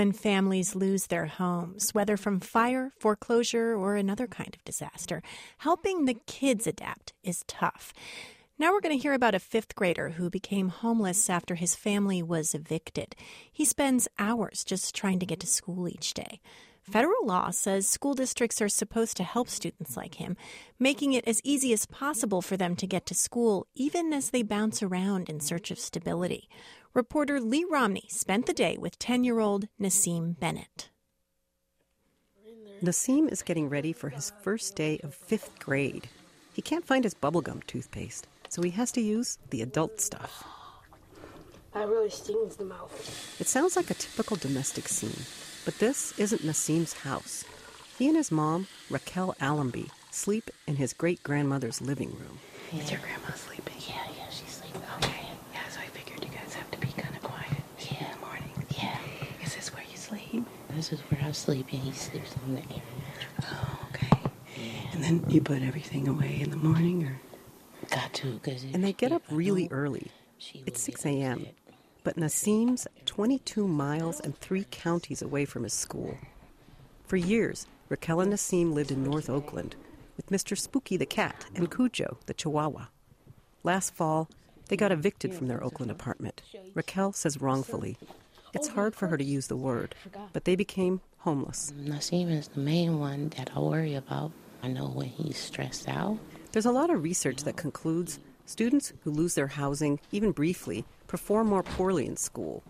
When 0.00 0.12
families 0.12 0.74
lose 0.74 1.08
their 1.08 1.26
homes, 1.26 1.92
whether 1.92 2.16
from 2.16 2.40
fire, 2.40 2.90
foreclosure, 2.98 3.76
or 3.76 3.96
another 3.96 4.26
kind 4.26 4.56
of 4.56 4.64
disaster, 4.64 5.22
helping 5.58 6.06
the 6.06 6.16
kids 6.26 6.66
adapt 6.66 7.12
is 7.22 7.44
tough. 7.46 7.92
Now 8.58 8.72
we're 8.72 8.80
going 8.80 8.96
to 8.96 9.02
hear 9.02 9.12
about 9.12 9.34
a 9.34 9.38
fifth 9.38 9.74
grader 9.74 10.08
who 10.08 10.30
became 10.30 10.70
homeless 10.70 11.28
after 11.28 11.54
his 11.54 11.76
family 11.76 12.22
was 12.22 12.54
evicted. 12.54 13.14
He 13.52 13.66
spends 13.66 14.08
hours 14.18 14.64
just 14.64 14.94
trying 14.94 15.18
to 15.18 15.26
get 15.26 15.40
to 15.40 15.46
school 15.46 15.86
each 15.86 16.14
day. 16.14 16.40
Federal 16.80 17.26
law 17.26 17.50
says 17.50 17.86
school 17.86 18.14
districts 18.14 18.62
are 18.62 18.70
supposed 18.70 19.18
to 19.18 19.22
help 19.22 19.50
students 19.50 19.98
like 19.98 20.14
him, 20.14 20.34
making 20.78 21.12
it 21.12 21.28
as 21.28 21.42
easy 21.44 21.74
as 21.74 21.84
possible 21.84 22.40
for 22.40 22.56
them 22.56 22.74
to 22.76 22.86
get 22.86 23.04
to 23.04 23.14
school, 23.14 23.66
even 23.74 24.14
as 24.14 24.30
they 24.30 24.42
bounce 24.42 24.82
around 24.82 25.28
in 25.28 25.40
search 25.40 25.70
of 25.70 25.78
stability 25.78 26.48
reporter 26.94 27.40
Lee 27.40 27.64
Romney 27.70 28.06
spent 28.08 28.46
the 28.46 28.52
day 28.52 28.76
with 28.78 28.98
10 28.98 29.24
year 29.24 29.38
old 29.38 29.68
Nasim 29.80 30.38
Bennett. 30.38 30.90
Nasim 32.82 33.30
is 33.30 33.42
getting 33.42 33.68
ready 33.68 33.92
for 33.92 34.08
his 34.08 34.32
first 34.42 34.74
day 34.74 34.98
of 35.02 35.14
fifth 35.14 35.58
grade. 35.58 36.08
He 36.54 36.62
can't 36.62 36.86
find 36.86 37.04
his 37.04 37.14
bubblegum 37.14 37.66
toothpaste, 37.66 38.26
so 38.48 38.62
he 38.62 38.70
has 38.70 38.90
to 38.92 39.02
use 39.02 39.36
the 39.50 39.60
adult 39.60 40.00
stuff. 40.00 40.44
That 41.74 41.88
really 41.88 42.08
stings 42.10 42.56
the 42.56 42.64
mouth. 42.64 43.36
It 43.38 43.46
sounds 43.46 43.76
like 43.76 43.90
a 43.90 43.94
typical 43.94 44.36
domestic 44.36 44.88
scene, 44.88 45.26
but 45.66 45.78
this 45.78 46.18
isn't 46.18 46.42
Nasim's 46.42 46.94
house. 46.94 47.44
He 47.98 48.08
and 48.08 48.16
his 48.16 48.32
mom, 48.32 48.66
Raquel 48.88 49.36
Allenby, 49.40 49.90
sleep 50.10 50.50
in 50.66 50.76
his 50.76 50.94
great 50.94 51.22
grandmother's 51.22 51.82
living 51.82 52.10
room. 52.10 52.38
Is 52.72 52.90
your 52.90 53.00
grandma 53.00 53.34
sleeping? 53.34 53.74
Yeah, 53.86 54.06
yeah, 54.16 54.30
she's 54.30 54.48
sleeping. 54.48 54.82
Okay. 54.96 55.26
Yeah, 55.52 55.68
so 55.68 55.80
I 55.80 55.86
figured 55.86 56.24
you 56.24 56.30
guys 56.30 56.54
have 56.54 56.70
to 56.70 56.78
be 56.78 56.88
kind 56.88 57.14
of 57.14 57.22
quiet 57.22 57.50
yeah. 57.78 58.06
in 58.06 58.12
the 58.12 58.26
morning. 58.26 58.52
Yeah. 58.70 58.98
This 60.80 60.94
is 60.94 61.00
where 61.10 61.20
I 61.22 61.32
sleep, 61.32 61.66
and 61.72 61.82
he 61.82 61.92
sleeps 61.92 62.34
on 62.42 62.54
the 62.54 62.60
air 62.60 62.82
mattress. 62.96 63.52
Oh, 63.52 63.88
okay. 63.90 64.30
And 64.92 65.04
then 65.04 65.22
you 65.28 65.42
put 65.42 65.60
everything 65.60 66.08
away 66.08 66.40
in 66.40 66.48
the 66.48 66.56
morning, 66.56 67.04
or 67.04 67.20
got 67.90 68.14
to, 68.14 68.38
cause 68.38 68.64
and 68.72 68.82
they 68.82 68.94
get 68.94 69.12
up 69.12 69.22
really 69.30 69.68
early. 69.70 70.10
It's 70.64 70.80
6 70.80 71.04
a.m. 71.04 71.48
But 72.02 72.16
Nassim's 72.16 72.86
22 73.04 73.68
miles 73.68 74.20
and 74.20 74.34
three 74.34 74.64
counties 74.70 75.20
away 75.20 75.44
from 75.44 75.64
his 75.64 75.74
school. 75.74 76.16
For 77.04 77.18
years, 77.18 77.66
Raquel 77.90 78.22
and 78.22 78.32
Nassim 78.32 78.72
lived 78.72 78.90
in 78.90 79.04
North 79.04 79.28
Oakland 79.28 79.76
with 80.16 80.30
Mr. 80.30 80.56
Spooky 80.56 80.96
the 80.96 81.04
cat 81.04 81.44
and 81.54 81.70
Cujo 81.70 82.16
the 82.24 82.32
chihuahua. 82.32 82.86
Last 83.62 83.94
fall, 83.94 84.30
they 84.68 84.78
got 84.78 84.92
evicted 84.92 85.34
from 85.34 85.48
their 85.48 85.62
Oakland 85.62 85.90
apartment. 85.90 86.40
Raquel 86.72 87.12
says 87.12 87.38
wrongfully. 87.38 87.98
It's 88.52 88.68
hard 88.68 88.96
for 88.96 89.06
her 89.08 89.16
to 89.16 89.24
use 89.24 89.46
the 89.46 89.56
word, 89.56 89.94
but 90.32 90.44
they 90.44 90.56
became 90.56 91.00
homeless. 91.18 91.72
Nassim 91.78 92.30
is 92.30 92.48
the 92.48 92.60
main 92.60 92.98
one 92.98 93.28
that 93.36 93.50
I 93.54 93.60
worry 93.60 93.94
about. 93.94 94.32
I 94.62 94.68
know 94.68 94.88
when 94.88 95.06
he's 95.06 95.38
stressed 95.38 95.88
out. 95.88 96.18
There's 96.52 96.66
a 96.66 96.72
lot 96.72 96.90
of 96.90 97.02
research 97.02 97.44
that 97.44 97.56
concludes 97.56 98.18
students 98.46 98.92
who 99.04 99.12
lose 99.12 99.36
their 99.36 99.46
housing, 99.46 100.00
even 100.10 100.32
briefly, 100.32 100.84
perform 101.06 101.46
more 101.46 101.62
poorly 101.62 102.06
in 102.06 102.16
school. 102.16 102.64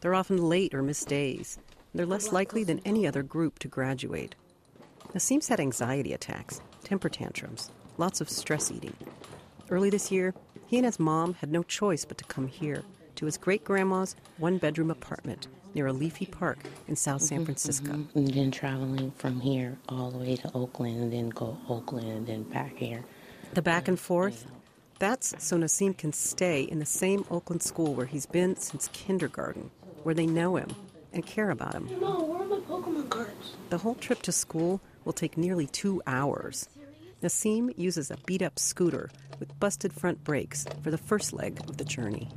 They're 0.00 0.14
often 0.14 0.38
late 0.38 0.72
or 0.72 0.82
miss 0.82 1.04
days. 1.04 1.58
They're 1.94 2.06
less 2.06 2.32
likely 2.32 2.64
than 2.64 2.80
any 2.84 3.06
other 3.06 3.22
group 3.22 3.58
to 3.60 3.68
graduate. 3.68 4.34
Nassim's 5.12 5.48
had 5.48 5.60
anxiety 5.60 6.12
attacks, 6.14 6.60
temper 6.82 7.08
tantrums, 7.08 7.70
lots 7.98 8.20
of 8.20 8.30
stress 8.30 8.70
eating. 8.70 8.96
Early 9.68 9.90
this 9.90 10.10
year, 10.10 10.34
he 10.66 10.78
and 10.78 10.86
his 10.86 10.98
mom 10.98 11.34
had 11.34 11.52
no 11.52 11.62
choice 11.62 12.04
but 12.04 12.18
to 12.18 12.24
come 12.24 12.48
here 12.48 12.82
to 13.16 13.26
his 13.26 13.36
great 13.36 13.64
grandma's 13.64 14.16
one 14.38 14.58
bedroom 14.58 14.90
apartment 14.90 15.48
near 15.74 15.86
a 15.86 15.92
leafy 15.92 16.26
park 16.26 16.58
in 16.88 16.96
South 16.96 17.22
San 17.22 17.44
Francisco. 17.44 17.92
Mm-hmm. 17.92 18.18
And 18.18 18.28
then 18.28 18.50
traveling 18.50 19.10
from 19.12 19.40
here 19.40 19.76
all 19.88 20.10
the 20.10 20.18
way 20.18 20.36
to 20.36 20.50
Oakland, 20.54 21.02
and 21.02 21.12
then 21.12 21.28
go 21.28 21.58
Oakland, 21.68 22.08
and 22.08 22.26
then 22.26 22.42
back 22.44 22.76
here. 22.76 23.04
The 23.52 23.62
back 23.62 23.86
and 23.88 24.00
forth, 24.00 24.46
that's 24.98 25.34
so 25.38 25.58
Nassim 25.58 25.96
can 25.96 26.12
stay 26.12 26.62
in 26.62 26.78
the 26.78 26.86
same 26.86 27.24
Oakland 27.30 27.62
school 27.62 27.94
where 27.94 28.06
he's 28.06 28.26
been 28.26 28.56
since 28.56 28.88
kindergarten, 28.94 29.70
where 30.02 30.14
they 30.14 30.26
know 30.26 30.56
him 30.56 30.74
and 31.12 31.26
care 31.26 31.50
about 31.50 31.74
him. 31.74 31.88
No, 32.00 32.22
where 32.22 32.42
are 32.42 32.46
my 32.46 32.56
Pokemon 32.60 33.10
cards? 33.10 33.56
The 33.68 33.78
whole 33.78 33.94
trip 33.96 34.22
to 34.22 34.32
school 34.32 34.80
will 35.04 35.12
take 35.12 35.36
nearly 35.36 35.66
two 35.66 36.02
hours. 36.06 36.68
Nassim 37.22 37.76
uses 37.78 38.10
a 38.10 38.16
beat 38.26 38.42
up 38.42 38.58
scooter 38.58 39.10
with 39.38 39.58
busted 39.60 39.92
front 39.92 40.24
brakes 40.24 40.66
for 40.82 40.90
the 40.90 40.98
first 40.98 41.32
leg 41.32 41.58
of 41.68 41.76
the 41.76 41.84
journey. 41.84 42.30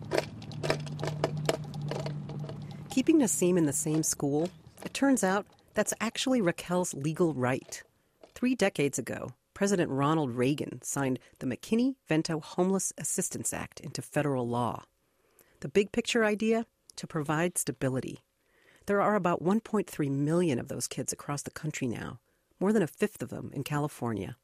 Keeping 3.00 3.22
Nassim 3.22 3.58
in 3.58 3.66
the 3.66 3.72
same 3.72 4.04
school, 4.04 4.50
it 4.84 4.94
turns 4.94 5.24
out 5.24 5.46
that's 5.74 5.94
actually 6.02 6.42
Raquel's 6.42 6.94
legal 6.94 7.34
right. 7.34 7.82
Three 8.36 8.56
decades 8.56 9.00
ago, 9.00 9.32
President 9.54 9.90
Ronald 9.90 10.32
Reagan 10.32 10.82
signed 10.82 11.18
the 11.40 11.46
McKinney 11.46 11.96
Vento 12.10 12.42
Homeless 12.42 12.92
Assistance 12.98 13.54
Act 13.54 13.80
into 13.80 14.02
federal 14.02 14.46
law. 14.50 14.84
The 15.62 15.70
big 15.70 15.94
picture 15.94 16.26
idea? 16.26 16.66
To 16.98 17.08
provide 17.08 17.58
stability. 17.58 18.20
There 18.86 19.02
are 19.02 19.16
about 19.16 19.42
1.3 19.42 20.12
million 20.12 20.60
of 20.60 20.68
those 20.68 20.90
kids 20.90 21.14
across 21.14 21.44
the 21.44 21.52
country 21.52 21.88
now, 21.88 22.20
more 22.60 22.74
than 22.74 22.84
a 22.84 22.88
fifth 22.88 23.24
of 23.24 23.30
them 23.30 23.50
in 23.54 23.64
California. 23.64 24.36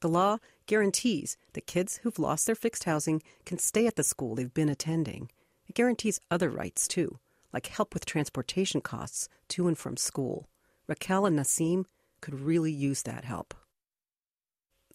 The 0.00 0.08
law 0.08 0.38
guarantees 0.66 1.36
that 1.52 1.68
kids 1.68 1.98
who've 1.98 2.18
lost 2.18 2.46
their 2.46 2.56
fixed 2.56 2.82
housing 2.82 3.22
can 3.44 3.60
stay 3.60 3.86
at 3.86 3.94
the 3.94 4.02
school 4.02 4.34
they've 4.34 4.52
been 4.52 4.68
attending. 4.68 5.30
It 5.68 5.76
guarantees 5.76 6.18
other 6.32 6.50
rights, 6.50 6.88
too, 6.88 7.20
like 7.56 7.68
help 7.68 7.94
with 7.94 8.04
transportation 8.04 8.82
costs 8.82 9.30
to 9.48 9.66
and 9.66 9.78
from 9.78 9.96
school. 9.96 10.46
Raquel 10.86 11.24
and 11.24 11.38
Nassim 11.38 11.86
could 12.20 12.38
really 12.38 12.70
use 12.70 13.00
that 13.04 13.24
help. 13.24 13.54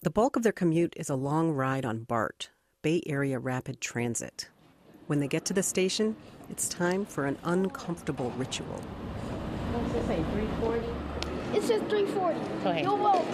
The 0.02 0.10
bulk 0.10 0.36
of 0.36 0.44
their 0.44 0.52
commute 0.52 0.94
is 0.96 1.10
a 1.10 1.16
long 1.16 1.50
ride 1.50 1.84
on 1.84 2.04
BART, 2.04 2.50
Bay 2.80 3.02
Area 3.04 3.40
Rapid 3.40 3.80
Transit. 3.80 4.48
When 5.08 5.18
they 5.18 5.26
get 5.26 5.44
to 5.46 5.52
the 5.52 5.62
station, 5.64 6.14
it's 6.50 6.68
time 6.68 7.04
for 7.04 7.26
an 7.26 7.36
uncomfortable 7.42 8.30
ritual. 8.36 8.80
What's 9.72 9.96
it 9.96 10.06
say, 10.06 10.22
340? 10.30 11.58
It 11.58 11.62
says 11.64 11.82
340. 11.90 12.38
Go 12.62 12.70
ahead. 12.70 12.84
You'll 12.84 12.96
vote. 12.96 13.26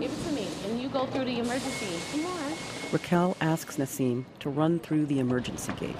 Give 0.00 0.10
it 0.10 0.24
to 0.26 0.32
me, 0.32 0.48
and 0.66 0.82
you 0.82 0.88
go 0.88 1.06
through 1.06 1.26
the 1.26 1.38
emergency. 1.38 1.96
Come 2.10 2.26
on. 2.26 2.52
Raquel 2.90 3.36
asks 3.40 3.76
Nassim 3.76 4.24
to 4.40 4.50
run 4.50 4.80
through 4.80 5.06
the 5.06 5.20
emergency 5.20 5.72
gate. 5.78 5.94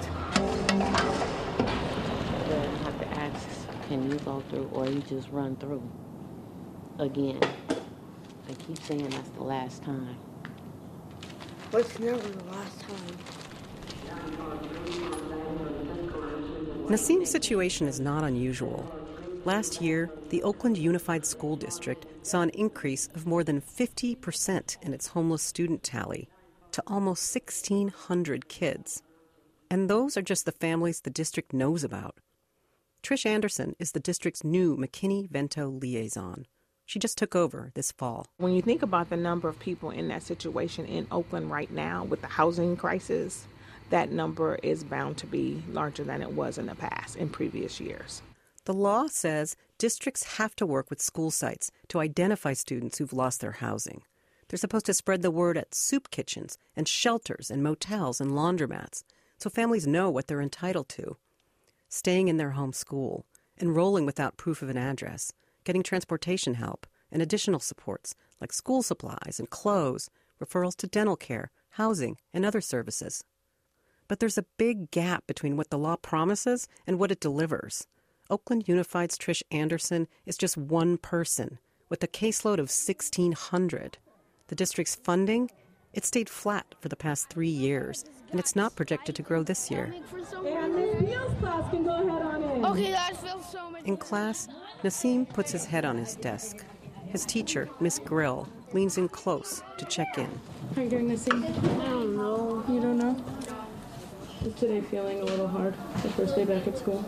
Can 3.92 4.10
you 4.10 4.18
go 4.20 4.40
through, 4.48 4.70
or 4.72 4.86
you 4.86 5.02
just 5.02 5.28
run 5.28 5.54
through 5.56 5.82
again? 6.98 7.38
They 8.48 8.54
keep 8.54 8.78
saying 8.78 9.10
that's 9.10 9.28
the 9.30 9.42
last 9.42 9.82
time. 9.82 10.16
But 11.70 11.82
it's 11.82 11.98
never 11.98 12.16
the 12.16 12.44
last 12.44 12.80
time. 12.80 13.18
Nassim's 16.88 17.30
situation 17.30 17.86
is 17.86 18.00
not 18.00 18.24
unusual. 18.24 18.90
Last 19.44 19.82
year, 19.82 20.10
the 20.30 20.42
Oakland 20.42 20.78
Unified 20.78 21.26
School 21.26 21.56
District 21.56 22.06
saw 22.22 22.40
an 22.40 22.48
increase 22.50 23.08
of 23.08 23.26
more 23.26 23.44
than 23.44 23.60
50% 23.60 24.78
in 24.80 24.94
its 24.94 25.08
homeless 25.08 25.42
student 25.42 25.82
tally 25.82 26.30
to 26.70 26.82
almost 26.86 27.34
1,600 27.36 28.48
kids. 28.48 29.02
And 29.70 29.90
those 29.90 30.16
are 30.16 30.22
just 30.22 30.46
the 30.46 30.52
families 30.52 31.02
the 31.02 31.10
district 31.10 31.52
knows 31.52 31.84
about. 31.84 32.16
Trish 33.02 33.26
Anderson 33.26 33.74
is 33.80 33.92
the 33.92 34.00
district's 34.00 34.44
new 34.44 34.76
McKinney 34.76 35.28
Vento 35.28 35.68
liaison. 35.68 36.46
She 36.86 37.00
just 37.00 37.18
took 37.18 37.34
over 37.34 37.72
this 37.74 37.90
fall. 37.90 38.28
When 38.36 38.52
you 38.52 38.62
think 38.62 38.80
about 38.80 39.10
the 39.10 39.16
number 39.16 39.48
of 39.48 39.58
people 39.58 39.90
in 39.90 40.06
that 40.08 40.22
situation 40.22 40.86
in 40.86 41.08
Oakland 41.10 41.50
right 41.50 41.70
now 41.70 42.04
with 42.04 42.20
the 42.20 42.28
housing 42.28 42.76
crisis, 42.76 43.48
that 43.90 44.12
number 44.12 44.54
is 44.62 44.84
bound 44.84 45.16
to 45.18 45.26
be 45.26 45.64
larger 45.68 46.04
than 46.04 46.22
it 46.22 46.32
was 46.32 46.58
in 46.58 46.66
the 46.66 46.76
past, 46.76 47.16
in 47.16 47.28
previous 47.28 47.80
years. 47.80 48.22
The 48.66 48.74
law 48.74 49.08
says 49.08 49.56
districts 49.78 50.36
have 50.38 50.54
to 50.54 50.66
work 50.66 50.88
with 50.88 51.02
school 51.02 51.32
sites 51.32 51.72
to 51.88 51.98
identify 51.98 52.52
students 52.52 52.98
who've 52.98 53.12
lost 53.12 53.40
their 53.40 53.52
housing. 53.52 54.02
They're 54.46 54.58
supposed 54.58 54.86
to 54.86 54.94
spread 54.94 55.22
the 55.22 55.32
word 55.32 55.58
at 55.58 55.74
soup 55.74 56.10
kitchens 56.12 56.56
and 56.76 56.86
shelters 56.86 57.50
and 57.50 57.64
motels 57.64 58.20
and 58.20 58.30
laundromats 58.30 59.02
so 59.38 59.50
families 59.50 59.88
know 59.88 60.08
what 60.08 60.28
they're 60.28 60.40
entitled 60.40 60.88
to. 60.90 61.16
Staying 61.94 62.28
in 62.28 62.38
their 62.38 62.52
home 62.52 62.72
school, 62.72 63.26
enrolling 63.60 64.06
without 64.06 64.38
proof 64.38 64.62
of 64.62 64.70
an 64.70 64.78
address, 64.78 65.30
getting 65.62 65.82
transportation 65.82 66.54
help, 66.54 66.86
and 67.10 67.20
additional 67.20 67.60
supports 67.60 68.14
like 68.40 68.50
school 68.50 68.82
supplies 68.82 69.36
and 69.38 69.50
clothes, 69.50 70.08
referrals 70.42 70.74
to 70.76 70.86
dental 70.86 71.16
care, 71.16 71.50
housing, 71.72 72.16
and 72.32 72.46
other 72.46 72.62
services. 72.62 73.24
But 74.08 74.20
there's 74.20 74.38
a 74.38 74.46
big 74.56 74.90
gap 74.90 75.26
between 75.26 75.58
what 75.58 75.68
the 75.68 75.76
law 75.76 75.96
promises 75.96 76.66
and 76.86 76.98
what 76.98 77.12
it 77.12 77.20
delivers. 77.20 77.86
Oakland 78.30 78.66
Unified's 78.66 79.18
Trish 79.18 79.42
Anderson 79.50 80.08
is 80.24 80.38
just 80.38 80.56
one 80.56 80.96
person 80.96 81.58
with 81.90 82.02
a 82.02 82.08
caseload 82.08 82.54
of 82.54 82.70
1,600. 82.70 83.98
The 84.46 84.54
district's 84.54 84.94
funding, 84.94 85.50
it 85.92 86.04
stayed 86.04 86.28
flat 86.28 86.74
for 86.80 86.88
the 86.88 86.96
past 86.96 87.28
three 87.28 87.48
years, 87.48 88.04
and 88.30 88.40
it's 88.40 88.56
not 88.56 88.74
projected 88.76 89.14
to 89.16 89.22
grow 89.22 89.42
this 89.42 89.70
year. 89.70 89.94
Okay, 92.64 92.92
that 92.92 93.16
feels 93.16 93.50
so 93.50 93.70
much. 93.70 93.82
In 93.84 93.96
class, 93.96 94.48
Nassim 94.82 95.28
puts 95.28 95.50
his 95.52 95.64
head 95.64 95.84
on 95.84 95.98
his 95.98 96.16
desk. 96.16 96.64
His 97.08 97.26
teacher, 97.26 97.68
Miss 97.80 97.98
Grill, 97.98 98.48
leans 98.72 98.96
in 98.96 99.08
close 99.08 99.62
to 99.76 99.84
check 99.84 100.16
in. 100.16 100.30
How 100.74 100.80
are 100.80 100.84
you 100.84 100.90
doing, 100.90 101.08
Nassim? 101.10 101.44
I 101.44 101.88
don't 101.88 102.16
know. 102.16 102.64
You 102.68 102.80
don't 102.80 102.96
know? 102.96 103.22
Is 104.46 104.54
today 104.54 104.80
feeling 104.80 105.20
a 105.20 105.24
little 105.24 105.46
hard? 105.48 105.74
The 106.02 106.08
first 106.10 106.34
day 106.34 106.44
back 106.44 106.66
at 106.66 106.78
school? 106.78 107.04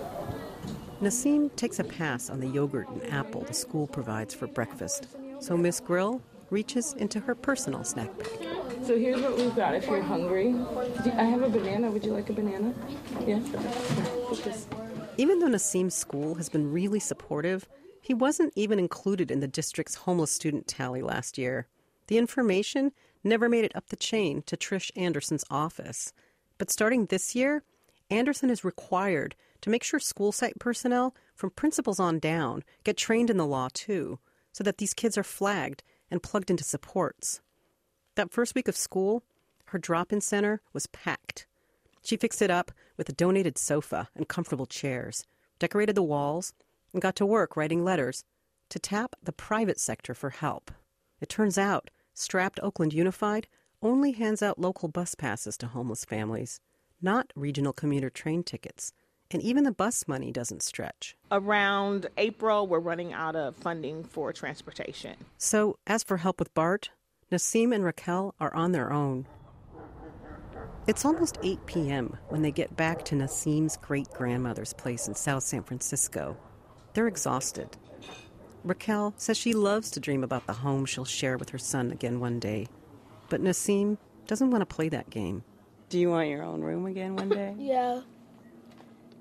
Nassim 1.01 1.55
takes 1.57 1.79
a 1.79 1.85
pass 1.85 2.31
on 2.31 2.39
the 2.41 2.47
yogurt 2.47 2.89
and 2.89 3.03
apple 3.13 3.43
the 3.43 3.55
school 3.55 3.87
provides 3.87 4.35
for 4.35 4.47
breakfast. 4.47 5.07
So 5.41 5.57
Miss 5.57 5.81
Grill 5.81 6.23
reaches 6.51 6.93
into 6.95 7.21
her 7.21 7.35
personal 7.35 7.83
snack 7.83 8.17
bag. 8.19 8.54
So 8.87 8.99
here's 8.99 9.23
what 9.23 9.37
we've 9.37 9.57
got 9.57 9.75
if 9.75 9.87
you're 9.87 10.03
hungry. 10.03 10.55
I 11.17 11.25
have 11.25 11.43
a 11.43 11.49
banana. 11.49 11.91
Would 11.91 12.05
you 12.05 12.13
like 12.13 12.29
a 12.29 12.35
banana? 12.35 12.75
Yeah? 13.27 13.41
Even 15.17 15.39
though 15.39 15.49
Nassim's 15.49 15.95
school 15.95 16.35
has 16.35 16.51
been 16.51 16.71
really 16.71 17.01
supportive, 17.01 17.67
he 18.03 18.13
wasn't 18.13 18.53
even 18.57 18.79
included 18.79 19.31
in 19.31 19.41
the 19.41 19.49
district's 19.49 19.95
homeless 19.95 20.31
student 20.31 20.67
tally 20.67 21.01
last 21.01 21.39
year. 21.39 21.67
The 22.09 22.19
information 22.19 22.93
never 23.23 23.49
made 23.49 23.65
it 23.65 23.75
up 23.75 23.89
the 23.89 23.97
chain 23.97 24.43
to 24.43 24.57
Trish 24.57 24.91
Anderson's 24.95 25.47
office. 25.51 26.13
But 26.59 26.71
starting 26.71 27.07
this 27.07 27.35
year, 27.35 27.63
Anderson 28.11 28.51
is 28.51 28.65
required 28.65 29.35
to 29.63 29.71
make 29.71 29.83
sure 29.83 29.99
school 29.99 30.31
site 30.31 30.59
personnel, 30.59 31.15
from 31.35 31.49
principals 31.51 31.99
on 31.99 32.19
down, 32.19 32.63
get 32.85 32.99
trained 32.99 33.31
in 33.31 33.39
the 33.39 33.47
law 33.47 33.69
too, 33.73 34.19
so 34.53 34.63
that 34.63 34.77
these 34.77 34.93
kids 34.93 35.17
are 35.17 35.25
flagged 35.25 35.83
and 36.11 36.23
plugged 36.23 36.51
into 36.51 36.65
supports. 36.65 37.41
That 38.17 38.31
first 38.31 38.55
week 38.55 38.69
of 38.69 38.77
school, 38.77 39.25
her 39.67 39.79
drop 39.79 40.13
in 40.13 40.21
center 40.21 40.61
was 40.73 40.87
packed. 40.87 41.47
She 42.03 42.17
fixed 42.17 42.43
it 42.43 42.51
up 42.51 42.71
with 42.97 43.09
a 43.09 43.13
donated 43.13 43.59
sofa 43.59 44.09
and 44.15 44.29
comfortable 44.29 44.67
chairs, 44.67 45.25
decorated 45.59 45.97
the 45.97 46.03
walls, 46.03 46.53
and 46.93 47.03
got 47.03 47.17
to 47.17 47.27
work 47.27 47.57
writing 47.57 47.83
letters 47.83 48.25
to 48.69 48.79
tap 48.79 49.17
the 49.23 49.33
private 49.33 49.81
sector 49.81 50.15
for 50.15 50.31
help. 50.31 50.71
It 51.21 51.29
turns 51.29 51.59
out 51.59 51.91
Strapped 52.13 52.61
Oakland 52.63 52.93
Unified 52.93 53.49
only 53.83 54.13
hands 54.13 54.43
out 54.43 54.59
local 54.61 54.89
bus 54.89 55.15
passes 55.15 55.57
to 55.59 55.67
homeless 55.67 56.05
families, 56.05 56.61
not 57.03 57.33
regional 57.35 57.73
commuter 57.73 58.11
train 58.11 58.45
tickets. 58.45 58.93
And 59.31 59.43
even 59.43 59.65
the 59.65 59.73
bus 59.73 60.07
money 60.07 60.31
doesn't 60.31 60.63
stretch. 60.63 61.17
Around 61.33 62.07
April, 62.17 62.69
we're 62.69 62.79
running 62.79 63.13
out 63.13 63.35
of 63.35 63.57
funding 63.57 64.05
for 64.05 64.33
transportation. 64.33 65.17
So, 65.39 65.79
as 65.87 66.05
for 66.05 66.19
help 66.19 66.39
with 66.39 66.55
Bart, 66.55 66.91
Nassim 67.35 67.75
and 67.75 67.85
Raquel 67.85 68.33
are 68.39 68.55
on 68.55 68.71
their 68.71 68.93
own. 68.93 69.27
It's 70.87 71.05
almost 71.05 71.37
8 71.43 71.67
p.m. 71.67 72.17
when 72.29 72.43
they 72.43 72.53
get 72.53 72.77
back 72.77 73.05
to 73.07 73.17
Nassim's 73.17 73.77
great 73.77 74.09
grandmother's 74.11 74.73
place 74.73 75.09
in 75.09 75.17
South 75.17 75.43
San 75.43 75.65
Francisco. 75.65 76.37
They're 76.93 77.09
exhausted. 77.09 77.77
Raquel 78.63 79.15
says 79.17 79.37
she 79.37 79.53
loves 79.53 79.91
to 79.91 80.01
dream 80.01 80.23
about 80.23 80.47
the 80.47 80.53
home 80.53 80.87
she'll 80.87 81.05
share 81.05 81.37
with 81.37 81.51
her 81.51 81.59
son 81.59 81.91
again 81.91 82.21
one 82.21 82.39
day. 82.39 82.69
But 83.29 83.43
Nassim 83.43 83.99
doesn't 84.29 84.53
want 84.53 84.63
to 84.63 84.73
play 84.73 84.89
that 84.91 85.11
game. 85.11 85.43
Do 85.89 85.99
you 85.99 86.11
want 86.11 86.29
your 86.29 86.45
own 86.45 86.61
room 86.61 86.87
again 86.87 87.17
one 87.17 87.31
day? 87.31 87.57
Yeah. 87.59 88.03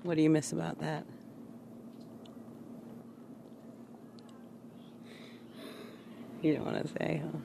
What 0.04 0.16
do 0.16 0.22
you 0.22 0.30
miss 0.30 0.52
about 0.52 0.78
that? 0.78 1.04
You 6.42 6.54
don't 6.54 6.64
want 6.66 6.86
to 6.86 6.92
say, 6.92 7.22
huh? 7.24 7.38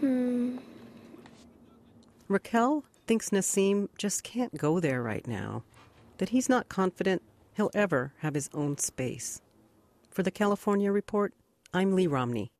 Hmm. 0.00 0.56
Raquel 2.28 2.84
thinks 3.06 3.30
Nassim 3.30 3.88
just 3.98 4.22
can't 4.22 4.56
go 4.56 4.80
there 4.80 5.02
right 5.02 5.26
now, 5.26 5.62
that 6.18 6.30
he's 6.30 6.48
not 6.48 6.68
confident 6.68 7.22
he'll 7.56 7.70
ever 7.74 8.12
have 8.18 8.34
his 8.34 8.48
own 8.54 8.78
space. 8.78 9.40
For 10.10 10.22
the 10.22 10.30
California 10.30 10.90
Report, 10.90 11.34
I'm 11.74 11.94
Lee 11.94 12.06
Romney. 12.06 12.50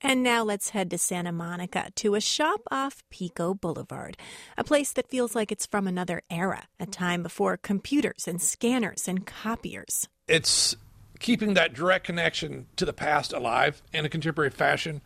And 0.00 0.22
now 0.22 0.44
let's 0.44 0.70
head 0.70 0.90
to 0.90 0.98
Santa 0.98 1.32
Monica 1.32 1.90
to 1.96 2.14
a 2.14 2.20
shop 2.20 2.60
off 2.70 3.02
Pico 3.10 3.52
Boulevard, 3.52 4.16
a 4.56 4.62
place 4.62 4.92
that 4.92 5.10
feels 5.10 5.34
like 5.34 5.50
it's 5.50 5.66
from 5.66 5.88
another 5.88 6.22
era, 6.30 6.68
a 6.78 6.86
time 6.86 7.22
before 7.22 7.56
computers 7.56 8.28
and 8.28 8.40
scanners 8.40 9.08
and 9.08 9.26
copiers. 9.26 10.08
It's 10.28 10.76
keeping 11.18 11.54
that 11.54 11.74
direct 11.74 12.06
connection 12.06 12.66
to 12.76 12.84
the 12.84 12.92
past 12.92 13.32
alive 13.32 13.82
in 13.92 14.04
a 14.04 14.08
contemporary 14.08 14.50
fashion. 14.50 15.00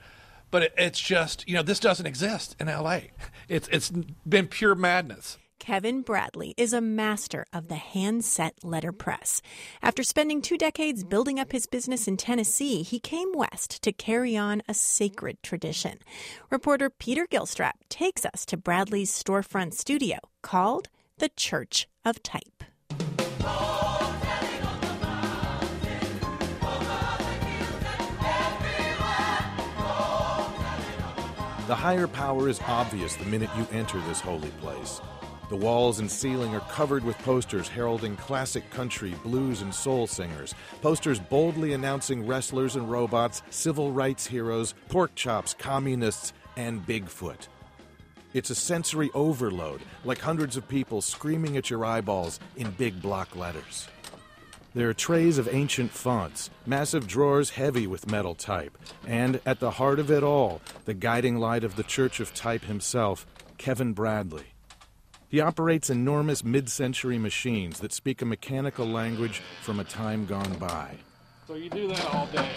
But 0.52 0.62
it, 0.62 0.74
it's 0.78 1.00
just, 1.00 1.48
you 1.48 1.56
know, 1.56 1.64
this 1.64 1.80
doesn't 1.80 2.06
exist 2.06 2.54
in 2.60 2.68
LA. 2.68 3.00
It's 3.48 3.68
it's 3.72 3.90
been 3.90 4.46
pure 4.46 4.76
madness. 4.76 5.38
Kevin 5.58 6.02
Bradley 6.02 6.54
is 6.56 6.72
a 6.72 6.80
master 6.80 7.46
of 7.52 7.68
the 7.68 7.76
handset 7.76 8.54
letterpress. 8.64 9.40
After 9.80 10.02
spending 10.02 10.42
two 10.42 10.58
decades 10.58 11.04
building 11.04 11.38
up 11.38 11.52
his 11.52 11.66
business 11.66 12.08
in 12.08 12.16
Tennessee, 12.16 12.82
he 12.82 12.98
came 12.98 13.32
west 13.32 13.80
to 13.82 13.92
carry 13.92 14.36
on 14.36 14.62
a 14.68 14.74
sacred 14.74 15.40
tradition. 15.42 15.98
Reporter 16.50 16.90
Peter 16.90 17.28
Gilstrap 17.28 17.74
takes 17.88 18.24
us 18.24 18.44
to 18.46 18.56
Bradley's 18.56 19.12
storefront 19.12 19.74
studio 19.74 20.18
called 20.42 20.88
the 21.18 21.28
Church 21.28 21.88
of 22.04 22.22
Type. 22.24 22.64
The 31.68 31.76
higher 31.76 32.08
power 32.08 32.48
is 32.48 32.60
obvious 32.66 33.14
the 33.14 33.24
minute 33.24 33.48
you 33.56 33.64
enter 33.70 34.00
this 34.00 34.20
holy 34.20 34.50
place. 34.60 35.00
The 35.48 35.54
walls 35.54 36.00
and 36.00 36.10
ceiling 36.10 36.52
are 36.56 36.60
covered 36.68 37.04
with 37.04 37.16
posters 37.18 37.68
heralding 37.68 38.16
classic 38.16 38.68
country, 38.70 39.14
blues, 39.22 39.62
and 39.62 39.72
soul 39.72 40.08
singers. 40.08 40.56
Posters 40.80 41.20
boldly 41.20 41.72
announcing 41.72 42.26
wrestlers 42.26 42.74
and 42.74 42.90
robots, 42.90 43.42
civil 43.50 43.92
rights 43.92 44.26
heroes, 44.26 44.74
pork 44.88 45.14
chops, 45.14 45.54
communists, 45.54 46.32
and 46.56 46.84
Bigfoot. 46.84 47.46
It's 48.34 48.50
a 48.50 48.56
sensory 48.56 49.10
overload, 49.14 49.82
like 50.04 50.18
hundreds 50.18 50.56
of 50.56 50.66
people 50.66 51.00
screaming 51.00 51.56
at 51.56 51.70
your 51.70 51.84
eyeballs 51.84 52.40
in 52.56 52.72
big 52.72 53.00
block 53.00 53.36
letters. 53.36 53.86
There 54.74 54.88
are 54.88 54.94
trays 54.94 55.36
of 55.36 55.52
ancient 55.52 55.90
fonts, 55.90 56.48
massive 56.64 57.06
drawers 57.06 57.50
heavy 57.50 57.86
with 57.86 58.10
metal 58.10 58.34
type, 58.34 58.78
and 59.06 59.38
at 59.44 59.60
the 59.60 59.72
heart 59.72 59.98
of 59.98 60.10
it 60.10 60.22
all, 60.22 60.62
the 60.86 60.94
guiding 60.94 61.36
light 61.36 61.62
of 61.62 61.76
the 61.76 61.82
Church 61.82 62.20
of 62.20 62.32
Type 62.32 62.64
himself, 62.64 63.26
Kevin 63.58 63.92
Bradley. 63.92 64.46
He 65.28 65.42
operates 65.42 65.90
enormous 65.90 66.42
mid 66.42 66.70
century 66.70 67.18
machines 67.18 67.80
that 67.80 67.92
speak 67.92 68.22
a 68.22 68.24
mechanical 68.24 68.86
language 68.86 69.42
from 69.60 69.78
a 69.78 69.84
time 69.84 70.24
gone 70.24 70.54
by. 70.54 70.96
So 71.46 71.54
you 71.56 71.68
do 71.68 71.88
that 71.88 72.06
all 72.06 72.26
day. 72.28 72.48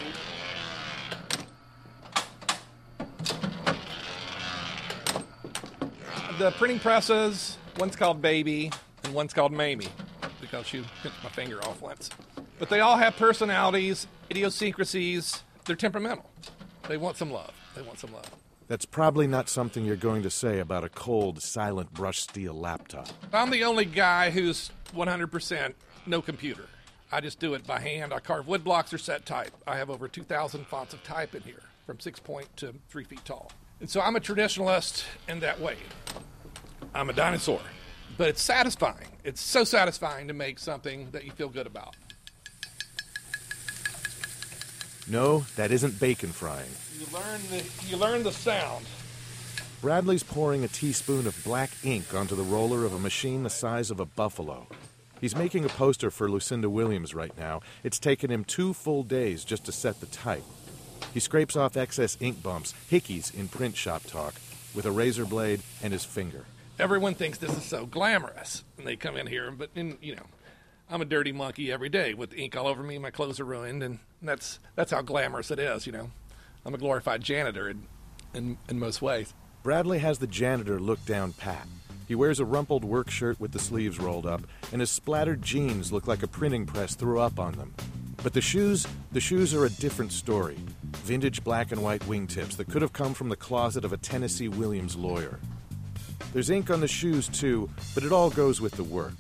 The 6.39 6.51
printing 6.51 6.80
presses, 6.80 7.58
one's 7.78 7.97
called 7.97 8.21
Baby 8.21 8.71
and 9.04 9.13
one's 9.13 9.34
called 9.34 9.51
Mamie 9.51 9.89
because 10.41 10.67
she 10.67 10.83
pinched 11.01 11.23
my 11.23 11.29
finger 11.29 11.59
off 11.65 11.81
once. 11.81 12.09
But 12.59 12.69
they 12.69 12.79
all 12.79 12.97
have 12.97 13.15
personalities, 13.15 14.07
idiosyncrasies. 14.29 15.43
They're 15.65 15.75
temperamental. 15.75 16.29
They 16.87 16.97
want 16.97 17.17
some 17.17 17.31
love. 17.31 17.51
They 17.75 17.81
want 17.81 17.99
some 17.99 18.13
love. 18.13 18.29
That's 18.67 18.85
probably 18.85 19.27
not 19.27 19.47
something 19.47 19.85
you're 19.85 19.95
going 19.95 20.23
to 20.23 20.29
say 20.29 20.59
about 20.59 20.83
a 20.83 20.89
cold, 20.89 21.41
silent 21.41 21.93
brush 21.93 22.19
steel 22.19 22.53
laptop. 22.53 23.09
I'm 23.31 23.51
the 23.51 23.63
only 23.63 23.85
guy 23.85 24.31
who's 24.31 24.71
100% 24.95 25.73
no 26.07 26.21
computer. 26.21 26.65
I 27.11 27.21
just 27.21 27.39
do 27.39 27.53
it 27.53 27.65
by 27.67 27.79
hand. 27.79 28.13
I 28.13 28.19
carve 28.19 28.47
wood 28.47 28.63
blocks 28.63 28.93
or 28.93 28.97
set 28.97 29.25
type. 29.25 29.51
I 29.67 29.77
have 29.77 29.89
over 29.89 30.07
2,000 30.07 30.65
fonts 30.65 30.93
of 30.93 31.03
type 31.03 31.35
in 31.35 31.43
here, 31.43 31.61
from 31.85 31.99
six 31.99 32.19
point 32.19 32.47
to 32.57 32.73
three 32.89 33.03
feet 33.03 33.23
tall. 33.23 33.51
And 33.79 33.89
so 33.89 34.01
I'm 34.01 34.15
a 34.15 34.19
traditionalist 34.19 35.05
in 35.27 35.39
that 35.41 35.59
way. 35.59 35.75
I'm 36.93 37.09
a 37.09 37.13
dinosaur. 37.13 37.61
But 38.17 38.29
it's 38.29 38.41
satisfying. 38.41 39.07
It's 39.23 39.41
so 39.41 39.63
satisfying 39.63 40.27
to 40.27 40.33
make 40.33 40.59
something 40.59 41.09
that 41.11 41.25
you 41.25 41.31
feel 41.31 41.49
good 41.49 41.67
about. 41.67 41.95
No, 45.07 45.45
that 45.55 45.71
isn't 45.71 45.99
bacon 45.99 46.29
frying. 46.29 46.69
You 46.99 47.05
learn 47.13 47.41
the 47.49 47.63
you 47.87 47.97
learn 47.97 48.23
the 48.23 48.31
sound. 48.31 48.85
Bradley's 49.81 50.23
pouring 50.23 50.63
a 50.63 50.67
teaspoon 50.67 51.27
of 51.27 51.43
black 51.43 51.69
ink 51.83 52.13
onto 52.15 52.35
the 52.35 52.43
roller 52.43 52.85
of 52.85 52.93
a 52.93 52.99
machine 52.99 53.43
the 53.43 53.49
size 53.49 53.91
of 53.91 53.99
a 53.99 54.05
buffalo. 54.05 54.65
He's 55.21 55.35
making 55.35 55.63
a 55.63 55.69
poster 55.69 56.09
for 56.09 56.29
Lucinda 56.29 56.69
Williams 56.69 57.13
right 57.13 57.35
now. 57.37 57.61
It's 57.83 57.99
taken 57.99 58.31
him 58.31 58.43
two 58.43 58.73
full 58.73 59.03
days 59.03 59.45
just 59.45 59.65
to 59.65 59.71
set 59.71 59.99
the 59.99 60.07
type. 60.07 60.43
He 61.13 61.19
scrapes 61.19 61.55
off 61.55 61.77
excess 61.77 62.17
ink 62.19 62.41
bumps, 62.41 62.73
hickeys 62.89 63.33
in 63.33 63.47
print 63.47 63.75
shop 63.75 64.03
talk, 64.05 64.33
with 64.73 64.85
a 64.85 64.91
razor 64.91 65.25
blade 65.25 65.61
and 65.83 65.93
his 65.93 66.03
finger. 66.03 66.45
Everyone 66.77 67.13
thinks 67.13 67.38
this 67.38 67.55
is 67.55 67.63
so 67.63 67.85
glamorous, 67.85 68.63
and 68.77 68.85
they 68.85 68.95
come 68.97 69.15
in 69.15 69.27
here. 69.27 69.49
But 69.51 69.69
in, 69.75 69.97
you 70.01 70.15
know, 70.15 70.25
I'm 70.89 71.01
a 71.01 71.05
dirty 71.05 71.31
monkey 71.31 71.71
every 71.71 71.89
day 71.89 72.13
with 72.13 72.33
ink 72.33 72.57
all 72.57 72.67
over 72.67 72.83
me. 72.83 72.97
My 72.97 73.11
clothes 73.11 73.39
are 73.39 73.45
ruined, 73.45 73.81
and 73.81 73.99
that's 74.21 74.59
that's 74.75 74.91
how 74.91 75.01
glamorous 75.01 75.51
it 75.51 75.59
is. 75.59 75.85
You 75.88 75.93
know, 75.93 76.11
I'm 76.65 76.73
a 76.73 76.77
glorified 76.77 77.21
janitor 77.21 77.69
in 77.69 77.88
in, 78.33 78.57
in 78.69 78.77
most 78.77 79.01
ways. 79.01 79.33
Bradley 79.63 79.99
has 79.99 80.19
the 80.19 80.27
janitor 80.27 80.79
look 80.79 81.03
down 81.05 81.33
pat. 81.33 81.65
He 82.07 82.13
wears 82.13 82.39
a 82.39 82.45
rumpled 82.45 82.83
work 82.83 83.09
shirt 83.09 83.39
with 83.39 83.51
the 83.51 83.59
sleeves 83.59 83.97
rolled 83.97 84.27
up, 84.27 84.41
and 84.71 84.81
his 84.81 84.91
splattered 84.91 85.41
jeans 85.41 85.91
look 85.91 86.07
like 86.07 86.21
a 86.21 86.27
printing 86.27 86.65
press 86.65 86.93
threw 86.93 87.19
up 87.19 87.39
on 87.39 87.53
them. 87.53 87.73
But 88.21 88.33
the 88.33 88.41
shoes, 88.41 88.85
the 89.11 89.19
shoes 89.19 89.53
are 89.53 89.65
a 89.65 89.69
different 89.69 90.11
story. 90.11 90.57
Vintage 90.97 91.43
black 91.43 91.71
and 91.71 91.81
white 91.81 92.01
wingtips 92.01 92.57
that 92.57 92.69
could 92.69 92.81
have 92.81 92.93
come 92.93 93.13
from 93.13 93.29
the 93.29 93.35
closet 93.35 93.85
of 93.85 93.93
a 93.93 93.97
Tennessee 93.97 94.49
Williams 94.49 94.95
lawyer. 94.95 95.39
There's 96.34 96.49
ink 96.49 96.69
on 96.69 96.82
the 96.82 96.88
shoes 96.88 97.28
too, 97.28 97.69
but 97.93 98.04
it 98.04 98.12
all 98.12 98.30
goes 98.30 98.60
with 98.62 98.73
the 98.73 98.84
work. 98.84 99.13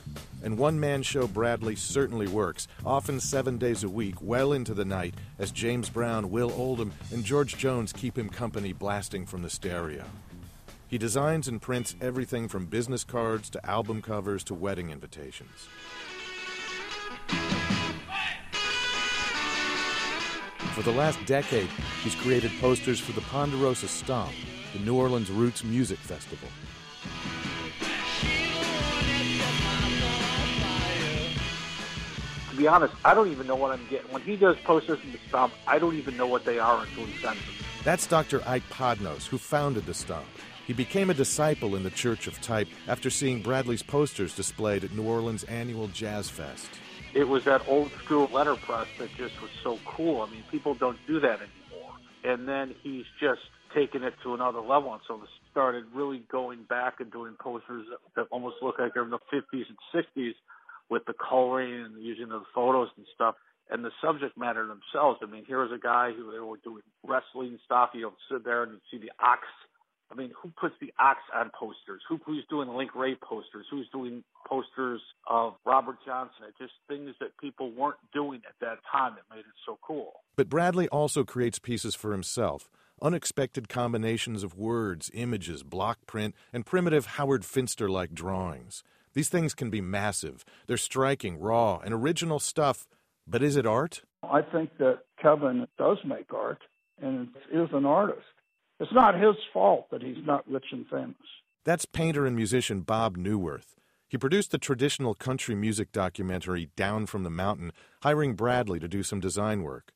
And 0.43 0.57
one 0.57 0.79
man 0.79 1.01
show 1.01 1.27
Bradley 1.27 1.75
certainly 1.75 2.27
works, 2.27 2.67
often 2.85 3.19
seven 3.19 3.57
days 3.57 3.83
a 3.83 3.89
week, 3.89 4.21
well 4.21 4.53
into 4.53 4.73
the 4.73 4.85
night, 4.85 5.15
as 5.39 5.51
James 5.51 5.89
Brown, 5.89 6.29
Will 6.29 6.51
Oldham, 6.51 6.91
and 7.11 7.23
George 7.23 7.57
Jones 7.57 7.91
keep 7.91 8.17
him 8.17 8.29
company 8.29 8.71
blasting 8.71 9.25
from 9.25 9.41
the 9.41 9.49
stereo. 9.49 10.03
He 10.87 10.99
designs 10.99 11.47
and 11.47 11.61
prints 11.61 11.95
everything 11.99 12.47
from 12.47 12.67
business 12.67 13.03
cards 13.03 13.49
to 13.51 13.65
album 13.65 14.01
covers 14.01 14.43
to 14.45 14.53
wedding 14.53 14.91
invitations. 14.91 15.67
For 20.73 20.83
the 20.83 20.91
last 20.91 21.17
decade, 21.25 21.69
he's 22.03 22.15
created 22.15 22.51
posters 22.59 22.99
for 22.99 23.13
the 23.13 23.21
Ponderosa 23.21 23.87
Stomp, 23.87 24.33
the 24.73 24.79
New 24.79 24.95
Orleans 24.95 25.31
Roots 25.31 25.63
Music 25.63 25.97
Festival. 25.97 26.49
To 32.55 32.61
be 32.61 32.67
honest, 32.69 32.93
I 33.03 33.13
don't 33.13 33.27
even 33.27 33.47
know 33.47 33.57
what 33.57 33.71
I'm 33.71 33.85
getting. 33.89 34.09
When 34.13 34.21
he 34.21 34.37
does 34.37 34.55
posters 34.63 34.99
in 35.03 35.11
the 35.11 35.17
Stomp, 35.27 35.53
I 35.67 35.77
don't 35.77 35.95
even 35.97 36.15
know 36.15 36.25
what 36.25 36.45
they 36.45 36.57
are 36.57 36.81
until 36.81 37.05
he 37.05 37.11
sends 37.21 37.37
them. 37.43 37.53
That's 37.83 38.07
Dr. 38.07 38.41
Ike 38.47 38.63
Padnos, 38.69 39.27
who 39.27 39.37
founded 39.37 39.85
the 39.85 39.93
Stomp. 39.93 40.25
He 40.65 40.71
became 40.71 41.09
a 41.09 41.13
disciple 41.13 41.75
in 41.75 41.83
the 41.83 41.89
Church 41.89 42.27
of 42.27 42.39
Type 42.39 42.69
after 42.87 43.09
seeing 43.09 43.41
Bradley's 43.41 43.83
posters 43.83 44.33
displayed 44.33 44.85
at 44.85 44.93
New 44.93 45.03
Orleans' 45.03 45.43
annual 45.43 45.89
Jazz 45.89 46.29
Fest. 46.29 46.69
it 47.13 47.27
was 47.27 47.43
that 47.43 47.61
old 47.67 47.91
school 48.05 48.29
letterpress 48.31 48.87
that 48.99 49.09
just 49.17 49.41
was 49.41 49.51
so 49.61 49.77
cool. 49.83 50.21
I 50.21 50.31
mean, 50.31 50.43
people 50.49 50.75
don't 50.75 50.97
do 51.05 51.19
that 51.19 51.41
anymore. 51.41 51.91
And 52.23 52.47
then 52.47 52.73
he's 52.83 53.05
just 53.19 53.41
taken 53.75 54.01
it 54.01 54.13
to 54.23 54.33
another 54.33 54.61
level, 54.61 54.93
and 54.93 55.01
so 55.05 55.17
he 55.17 55.27
started 55.51 55.83
really 55.93 56.23
going 56.31 56.63
back 56.63 57.01
and 57.01 57.11
doing 57.11 57.35
posters 57.37 57.85
that, 57.89 57.99
that 58.15 58.27
almost 58.31 58.55
look 58.61 58.79
like 58.79 58.93
they're 58.93 59.03
in 59.03 59.09
the 59.09 59.19
50s 59.33 59.65
and 59.67 59.77
60s 59.93 60.35
with 60.89 61.03
the 61.05 61.13
coloring 61.13 61.85
and 61.85 62.03
using 62.03 62.29
the 62.29 62.43
photos 62.53 62.89
and 62.97 63.05
stuff 63.13 63.35
and 63.69 63.83
the 63.83 63.91
subject 64.01 64.37
matter 64.37 64.67
themselves. 64.67 65.19
I 65.23 65.25
mean, 65.25 65.43
here 65.45 65.61
was 65.61 65.71
a 65.73 65.81
guy 65.81 66.11
who 66.15 66.31
they 66.31 66.39
were 66.39 66.57
doing 66.63 66.83
wrestling 67.03 67.57
stuff. 67.65 67.89
You 67.93 68.01
know, 68.01 68.13
sit 68.31 68.43
there 68.43 68.63
and 68.63 68.73
you 68.73 68.79
see 68.91 69.03
the 69.03 69.11
ox. 69.23 69.41
I 70.11 70.15
mean, 70.15 70.31
who 70.39 70.51
puts 70.59 70.75
the 70.79 70.93
ox 70.99 71.19
on 71.33 71.49
posters? 71.59 72.01
Who, 72.07 72.19
who's 72.23 72.45
doing 72.47 72.69
Link 72.69 72.93
Wray 72.93 73.15
posters? 73.15 73.65
Who's 73.71 73.89
doing 73.91 74.23
posters 74.47 75.01
of 75.27 75.55
Robert 75.65 75.97
Johnson? 76.05 76.45
It 76.47 76.53
just 76.61 76.73
things 76.87 77.15
that 77.19 77.35
people 77.39 77.71
weren't 77.71 77.97
doing 78.13 78.41
at 78.47 78.53
that 78.61 78.77
time 78.91 79.15
that 79.15 79.35
made 79.35 79.41
it 79.41 79.57
so 79.65 79.79
cool. 79.81 80.13
But 80.35 80.47
Bradley 80.47 80.87
also 80.89 81.23
creates 81.23 81.57
pieces 81.57 81.95
for 81.95 82.11
himself. 82.11 82.69
Unexpected 83.01 83.67
combinations 83.67 84.43
of 84.43 84.55
words, 84.55 85.09
images, 85.13 85.63
block 85.63 86.05
print, 86.05 86.35
and 86.53 86.65
primitive 86.67 87.07
Howard 87.07 87.43
Finster 87.43 87.89
like 87.89 88.13
drawings. 88.13 88.83
These 89.15 89.29
things 89.29 89.55
can 89.55 89.69
be 89.71 89.81
massive. 89.81 90.45
They're 90.67 90.77
striking, 90.77 91.39
raw, 91.39 91.79
and 91.83 91.93
original 91.93 92.39
stuff 92.39 92.85
but 93.27 93.41
is 93.41 93.55
it 93.55 93.65
art? 93.65 94.03
I 94.23 94.41
think 94.41 94.77
that 94.77 94.99
Kevin 95.21 95.67
does 95.77 95.97
make 96.05 96.33
art 96.33 96.61
and 97.01 97.29
is 97.51 97.69
an 97.73 97.85
artist. 97.85 98.21
It's 98.79 98.93
not 98.93 99.19
his 99.19 99.35
fault 99.53 99.89
that 99.91 100.01
he's 100.01 100.25
not 100.25 100.49
rich 100.49 100.65
and 100.71 100.85
famous. 100.87 101.15
That's 101.63 101.85
painter 101.85 102.25
and 102.25 102.35
musician 102.35 102.81
Bob 102.81 103.17
Neuwirth. 103.17 103.75
He 104.07 104.17
produced 104.17 104.51
the 104.51 104.57
traditional 104.57 105.15
country 105.15 105.55
music 105.55 105.91
documentary 105.91 106.69
Down 106.75 107.05
from 107.07 107.23
the 107.23 107.29
Mountain, 107.29 107.71
hiring 108.03 108.35
Bradley 108.35 108.79
to 108.79 108.87
do 108.87 109.01
some 109.01 109.19
design 109.19 109.63
work. 109.63 109.91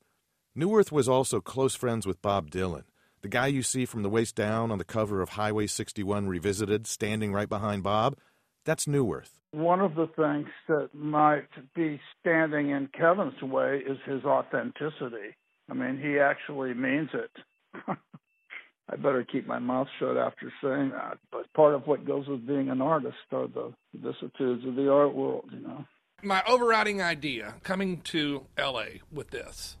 Neuwirth 0.56 0.90
was 0.90 1.08
also 1.08 1.40
close 1.40 1.76
friends 1.76 2.06
with 2.06 2.20
Bob 2.20 2.50
Dylan, 2.50 2.84
the 3.22 3.28
guy 3.28 3.46
you 3.46 3.62
see 3.62 3.84
from 3.84 4.02
the 4.02 4.10
waist 4.10 4.34
down 4.34 4.72
on 4.72 4.78
the 4.78 4.84
cover 4.84 5.22
of 5.22 5.30
Highway 5.30 5.68
61 5.68 6.26
Revisited, 6.26 6.86
standing 6.86 7.32
right 7.32 7.48
behind 7.48 7.84
Bob. 7.84 8.16
That's 8.64 8.86
Neuwirth. 8.86 9.30
One 9.52 9.80
of 9.80 9.94
the 9.94 10.06
things 10.06 10.48
that 10.68 10.90
might 10.94 11.48
be 11.74 12.00
standing 12.20 12.70
in 12.70 12.88
Kevin's 12.88 13.42
way 13.42 13.82
is 13.86 13.98
his 14.04 14.24
authenticity. 14.24 15.34
I 15.68 15.74
mean, 15.74 15.98
he 16.00 16.18
actually 16.18 16.74
means 16.74 17.10
it. 17.14 17.30
I 18.92 18.96
better 18.96 19.24
keep 19.24 19.46
my 19.46 19.60
mouth 19.60 19.86
shut 19.98 20.16
after 20.16 20.52
saying 20.62 20.90
that. 20.90 21.18
But 21.30 21.52
part 21.54 21.74
of 21.74 21.86
what 21.86 22.04
goes 22.04 22.26
with 22.26 22.46
being 22.46 22.70
an 22.70 22.80
artist 22.80 23.16
are 23.32 23.46
the 23.46 23.72
vicissitudes 23.94 24.66
of 24.66 24.74
the 24.74 24.90
art 24.90 25.14
world, 25.14 25.48
you 25.52 25.60
know. 25.60 25.84
My 26.22 26.42
overriding 26.46 27.00
idea 27.00 27.54
coming 27.62 28.00
to 28.02 28.46
LA 28.58 29.00
with 29.10 29.30
this, 29.30 29.78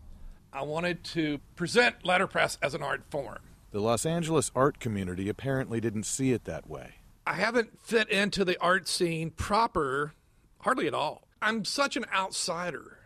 I 0.52 0.62
wanted 0.62 1.04
to 1.04 1.40
present 1.56 2.04
letterpress 2.04 2.56
as 2.62 2.74
an 2.74 2.82
art 2.82 3.02
form. 3.10 3.40
The 3.72 3.80
Los 3.80 4.06
Angeles 4.06 4.50
art 4.54 4.80
community 4.80 5.28
apparently 5.28 5.80
didn't 5.80 6.04
see 6.04 6.32
it 6.32 6.44
that 6.44 6.68
way. 6.68 6.94
I 7.30 7.34
haven't 7.34 7.80
fit 7.80 8.08
into 8.08 8.44
the 8.44 8.60
art 8.60 8.88
scene 8.88 9.30
proper 9.30 10.14
hardly 10.62 10.88
at 10.88 10.94
all. 10.94 11.28
I'm 11.40 11.64
such 11.64 11.96
an 11.96 12.04
outsider 12.12 12.98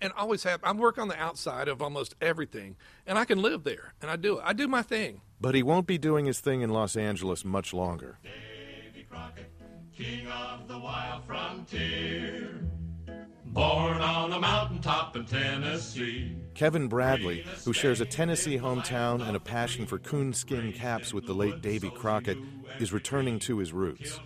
and 0.00 0.12
always 0.16 0.44
have. 0.44 0.60
I 0.62 0.70
work 0.70 0.96
on 0.96 1.08
the 1.08 1.20
outside 1.20 1.66
of 1.66 1.82
almost 1.82 2.14
everything, 2.20 2.76
and 3.04 3.18
I 3.18 3.24
can 3.24 3.42
live 3.42 3.64
there, 3.64 3.94
and 4.00 4.12
I 4.12 4.14
do 4.14 4.38
it. 4.38 4.44
I 4.44 4.52
do 4.52 4.68
my 4.68 4.82
thing. 4.82 5.22
But 5.40 5.56
he 5.56 5.64
won't 5.64 5.88
be 5.88 5.98
doing 5.98 6.26
his 6.26 6.38
thing 6.38 6.60
in 6.60 6.70
Los 6.70 6.94
Angeles 6.94 7.44
much 7.44 7.74
longer. 7.74 8.20
Davy 8.22 9.06
Crockett, 9.10 9.50
king 9.92 10.28
of 10.28 10.68
the 10.68 10.78
wild 10.78 11.24
frontier, 11.26 12.60
born 13.54 14.02
on 14.02 14.32
a 14.32 14.40
mountaintop 14.40 15.16
in 15.16 15.24
Tennessee. 15.24 16.36
Kevin 16.54 16.88
Bradley, 16.88 17.46
who 17.64 17.72
shares 17.72 18.00
a 18.00 18.04
Tennessee 18.04 18.58
hometown 18.58 19.26
and 19.26 19.36
a 19.36 19.40
passion 19.40 19.86
for 19.86 19.98
coonskin 19.98 20.72
caps 20.72 21.14
with 21.14 21.24
the 21.26 21.34
late 21.34 21.62
Davy 21.62 21.88
Crockett, 21.88 22.36
is 22.80 22.92
returning 22.92 23.38
to 23.40 23.58
his 23.58 23.72
roots. 23.72 24.18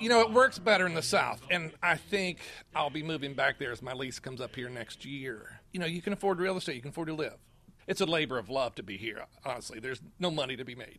You 0.00 0.10
know, 0.10 0.20
it 0.20 0.32
works 0.32 0.58
better 0.58 0.86
in 0.86 0.92
the 0.92 1.02
South, 1.02 1.40
and 1.50 1.72
I 1.82 1.96
think 1.96 2.40
I'll 2.74 2.90
be 2.90 3.02
moving 3.02 3.32
back 3.32 3.58
there 3.58 3.72
as 3.72 3.80
my 3.80 3.94
lease 3.94 4.18
comes 4.18 4.40
up 4.40 4.54
here 4.54 4.68
next 4.68 5.04
year. 5.06 5.60
You 5.72 5.80
know, 5.80 5.86
you 5.86 6.02
can 6.02 6.12
afford 6.12 6.38
real 6.38 6.56
estate, 6.56 6.76
you 6.76 6.82
can 6.82 6.90
afford 6.90 7.08
to 7.08 7.14
live. 7.14 7.38
It's 7.86 8.02
a 8.02 8.06
labor 8.06 8.38
of 8.38 8.50
love 8.50 8.74
to 8.74 8.82
be 8.82 8.98
here, 8.98 9.24
honestly. 9.46 9.80
There's 9.80 10.02
no 10.18 10.30
money 10.30 10.56
to 10.56 10.64
be 10.64 10.74
made. 10.74 10.98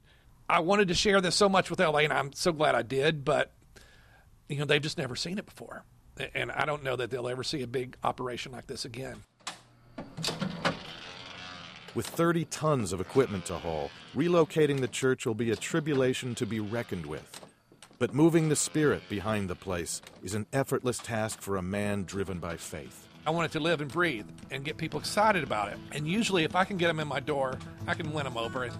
I 0.50 0.60
wanted 0.62 0.88
to 0.88 0.96
share 0.96 1.22
this 1.22 1.36
so 1.36 1.50
much 1.50 1.70
with 1.70 1.80
LA, 1.80 2.00
and 2.00 2.14
I'm 2.14 2.34
so 2.34 2.52
glad 2.52 2.74
I 2.74 2.82
did, 2.82 3.26
but, 3.26 3.54
you 4.50 4.58
know, 4.58 4.66
they've 4.66 4.82
just 4.82 4.98
never 4.98 5.16
seen 5.16 5.38
it 5.38 5.46
before. 5.46 5.84
And 6.34 6.52
I 6.52 6.66
don't 6.66 6.84
know 6.84 6.96
that 6.96 7.10
they'll 7.12 7.28
ever 7.28 7.44
see 7.44 7.62
a 7.62 7.68
big 7.68 7.98
operation 8.04 8.52
like 8.52 8.68
this 8.68 8.86
again. 8.86 9.24
With 11.94 12.08
30 12.08 12.46
tons 12.46 12.92
of 12.92 13.00
equipment 13.00 13.46
to 13.46 13.58
haul, 13.58 13.90
relocating 14.16 14.82
the 14.82 14.88
church 14.88 15.26
will 15.26 15.34
be 15.34 15.52
a 15.52 15.56
tribulation 15.56 16.36
to 16.36 16.46
be 16.46 16.60
reckoned 16.60 17.06
with. 17.06 17.42
But 18.00 18.14
moving 18.14 18.50
the 18.50 18.56
spirit 18.58 19.08
behind 19.08 19.50
the 19.50 19.56
place 19.56 20.02
is 20.22 20.36
an 20.36 20.46
effortless 20.52 20.98
task 20.98 21.42
for 21.42 21.56
a 21.56 21.62
man 21.62 22.04
driven 22.04 22.40
by 22.40 22.58
faith. 22.58 23.08
I 23.26 23.32
want 23.32 23.46
it 23.46 23.52
to 23.54 23.60
live 23.60 23.80
and 23.82 23.90
breathe 23.90 24.28
and 24.52 24.66
get 24.66 24.78
people 24.78 25.00
excited 25.00 25.44
about 25.44 25.72
it. 25.72 25.78
And 25.94 26.06
usually, 26.06 26.44
if 26.44 26.56
I 26.56 26.66
can 26.66 26.78
get 26.78 26.88
them 26.88 27.00
in 27.00 27.08
my 27.08 27.22
door, 27.22 27.58
I 27.88 27.94
can 27.94 28.12
win 28.12 28.26
them 28.26 28.38
over 28.38 28.66
and 28.66 28.74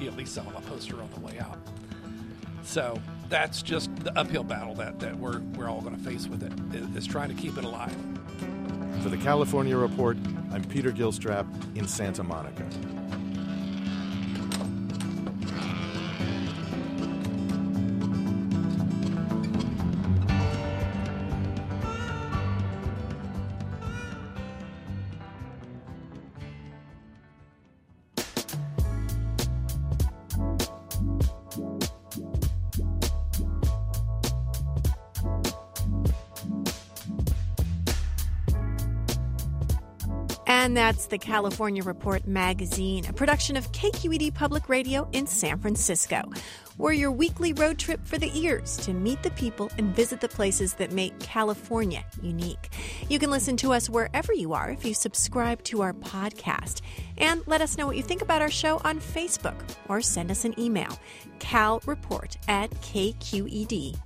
at 0.00 0.16
least 0.16 0.34
sell 0.34 0.44
them 0.44 0.56
a 0.56 0.60
poster 0.62 1.00
on 1.00 1.10
the 1.12 1.20
way 1.20 1.38
out. 1.38 1.58
So 2.64 3.00
that's 3.28 3.62
just 3.62 3.94
the 3.96 4.16
uphill 4.18 4.44
battle 4.44 4.74
that, 4.76 5.00
that 5.00 5.16
we're, 5.16 5.40
we're 5.56 5.68
all 5.68 5.80
going 5.80 5.96
to 5.96 6.02
face 6.02 6.26
with 6.26 6.42
it, 6.42 6.96
is 6.96 7.06
trying 7.06 7.28
to 7.28 7.34
keep 7.34 7.56
it 7.58 7.64
alive. 7.64 7.96
For 9.02 9.08
the 9.08 9.18
California 9.18 9.76
Report, 9.76 10.16
I'm 10.52 10.62
Peter 10.64 10.92
Gilstrap 10.92 11.46
in 11.76 11.88
Santa 11.88 12.22
Monica. 12.22 12.64
And 40.62 40.76
that's 40.76 41.06
the 41.06 41.18
California 41.18 41.82
Report 41.82 42.24
magazine, 42.24 43.04
a 43.06 43.12
production 43.12 43.56
of 43.56 43.72
KQED 43.72 44.32
Public 44.32 44.68
Radio 44.68 45.08
in 45.10 45.26
San 45.26 45.58
Francisco. 45.58 46.22
We're 46.78 46.92
your 46.92 47.10
weekly 47.10 47.52
road 47.52 47.80
trip 47.80 47.98
for 48.06 48.16
the 48.16 48.30
ears 48.38 48.76
to 48.76 48.92
meet 48.92 49.24
the 49.24 49.32
people 49.32 49.72
and 49.76 49.92
visit 49.92 50.20
the 50.20 50.28
places 50.28 50.74
that 50.74 50.92
make 50.92 51.18
California 51.18 52.04
unique. 52.22 52.70
You 53.08 53.18
can 53.18 53.28
listen 53.28 53.56
to 53.56 53.72
us 53.72 53.90
wherever 53.90 54.32
you 54.32 54.52
are 54.52 54.70
if 54.70 54.84
you 54.84 54.94
subscribe 54.94 55.64
to 55.64 55.82
our 55.82 55.94
podcast. 55.94 56.82
And 57.18 57.42
let 57.48 57.60
us 57.60 57.76
know 57.76 57.88
what 57.88 57.96
you 57.96 58.04
think 58.04 58.22
about 58.22 58.40
our 58.40 58.48
show 58.48 58.80
on 58.84 59.00
Facebook 59.00 59.60
or 59.88 60.00
send 60.00 60.30
us 60.30 60.44
an 60.44 60.54
email, 60.60 60.96
calreport 61.40 62.36
at 62.46 62.70
kqed.org. 62.70 63.96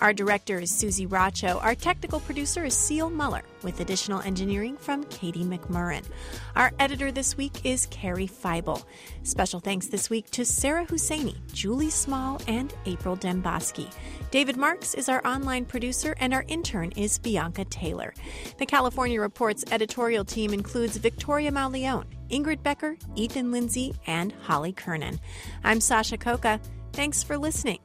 Our 0.00 0.12
director 0.12 0.58
is 0.58 0.70
Susie 0.70 1.06
Racho. 1.06 1.62
Our 1.62 1.74
technical 1.74 2.18
producer 2.20 2.64
is 2.64 2.74
Seal 2.74 3.10
Muller, 3.10 3.42
with 3.62 3.80
additional 3.80 4.20
engineering 4.22 4.76
from 4.76 5.04
Katie 5.04 5.44
McMurrin. 5.44 6.04
Our 6.56 6.72
editor 6.80 7.12
this 7.12 7.36
week 7.36 7.64
is 7.64 7.86
Carrie 7.86 8.26
Feibel. 8.26 8.84
Special 9.22 9.60
thanks 9.60 9.86
this 9.86 10.10
week 10.10 10.28
to 10.32 10.44
Sarah 10.44 10.84
Husseini, 10.86 11.36
Julie 11.52 11.90
Small, 11.90 12.40
and 12.48 12.74
April 12.86 13.16
Dembosky. 13.16 13.90
David 14.32 14.56
Marks 14.56 14.94
is 14.94 15.08
our 15.08 15.24
online 15.24 15.64
producer, 15.64 16.16
and 16.18 16.34
our 16.34 16.44
intern 16.48 16.90
is 16.96 17.18
Bianca 17.18 17.64
Taylor. 17.66 18.12
The 18.58 18.66
California 18.66 19.20
Reports 19.20 19.64
editorial 19.70 20.24
team 20.24 20.52
includes 20.52 20.96
Victoria 20.96 21.52
Mauleon, 21.52 22.04
Ingrid 22.30 22.64
Becker, 22.64 22.96
Ethan 23.14 23.52
Lindsey, 23.52 23.94
and 24.08 24.32
Holly 24.42 24.72
Kernan. 24.72 25.20
I'm 25.62 25.80
Sasha 25.80 26.18
Khokha. 26.18 26.60
Thanks 26.92 27.22
for 27.22 27.38
listening. 27.38 27.78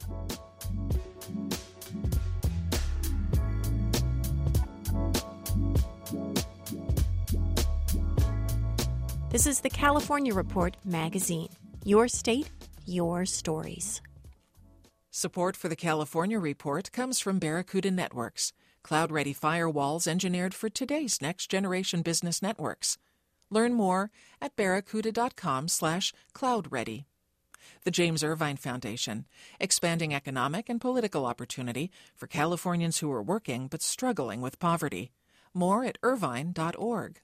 This 9.32 9.46
is 9.46 9.62
the 9.62 9.70
California 9.70 10.34
Report 10.34 10.76
magazine. 10.84 11.50
Your 11.86 12.08
state, 12.08 12.50
your 12.88 13.28
stories. 13.28 14.02
Support 15.12 15.56
for 15.56 15.70
the 15.70 15.76
California 15.76 16.40
Report 16.40 16.92
comes 16.92 17.20
from 17.20 17.38
Barracuda 17.38 17.92
Networks, 17.92 18.54
cloud 18.82 19.12
ready 19.12 19.32
firewalls 19.32 20.08
engineered 20.08 20.56
for 20.56 20.68
today's 20.68 21.22
next 21.22 21.46
generation 21.46 22.02
business 22.02 22.42
networks. 22.42 22.98
Learn 23.52 23.76
more 23.76 24.10
at 24.42 24.56
barracuda.com/slash 24.56 26.12
cloudready. 26.34 27.06
The 27.84 27.92
James 27.92 28.24
Irvine 28.24 28.58
Foundation, 28.58 29.28
expanding 29.60 30.12
economic 30.12 30.70
and 30.70 30.82
political 30.82 31.28
opportunity 31.28 31.92
for 32.16 32.26
Californians 32.26 32.98
who 32.98 33.12
are 33.12 33.22
working 33.22 33.68
but 33.68 33.84
struggling 33.84 34.42
with 34.42 34.58
poverty 34.58 35.12
More 35.54 35.86
at 35.86 36.00
irvine.org. 36.02 37.22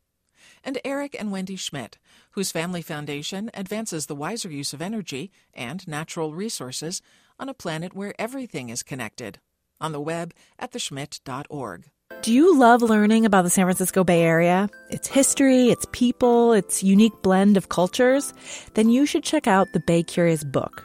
And 0.63 0.79
Eric 0.84 1.15
and 1.17 1.31
Wendy 1.31 1.55
Schmidt, 1.55 1.97
whose 2.31 2.51
family 2.51 2.81
foundation 2.81 3.49
advances 3.53 4.05
the 4.05 4.15
wiser 4.15 4.49
use 4.49 4.73
of 4.73 4.81
energy 4.81 5.31
and 5.53 5.88
natural 5.88 6.34
resources 6.34 7.01
on 7.39 7.49
a 7.49 7.53
planet 7.53 7.93
where 7.93 8.13
everything 8.19 8.69
is 8.69 8.84
connected. 8.84 9.39
On 9.81 9.91
the 9.91 9.99
web 9.99 10.34
at 10.58 10.71
theschmidt.org. 10.71 11.86
Do 12.21 12.31
you 12.31 12.58
love 12.58 12.81
learning 12.81 13.25
about 13.25 13.43
the 13.43 13.49
San 13.49 13.65
Francisco 13.65 14.03
Bay 14.03 14.21
Area? 14.21 14.69
Its 14.89 15.08
history, 15.08 15.69
its 15.69 15.86
people, 15.91 16.53
its 16.53 16.84
unique 16.84 17.19
blend 17.21 17.58
of 17.58 17.69
cultures? 17.69 18.34
Then 18.75 18.89
you 18.89 19.05
should 19.05 19.23
check 19.23 19.47
out 19.47 19.73
the 19.73 19.79
Bay 19.79 20.03
Curious 20.03 20.43
book. 20.43 20.84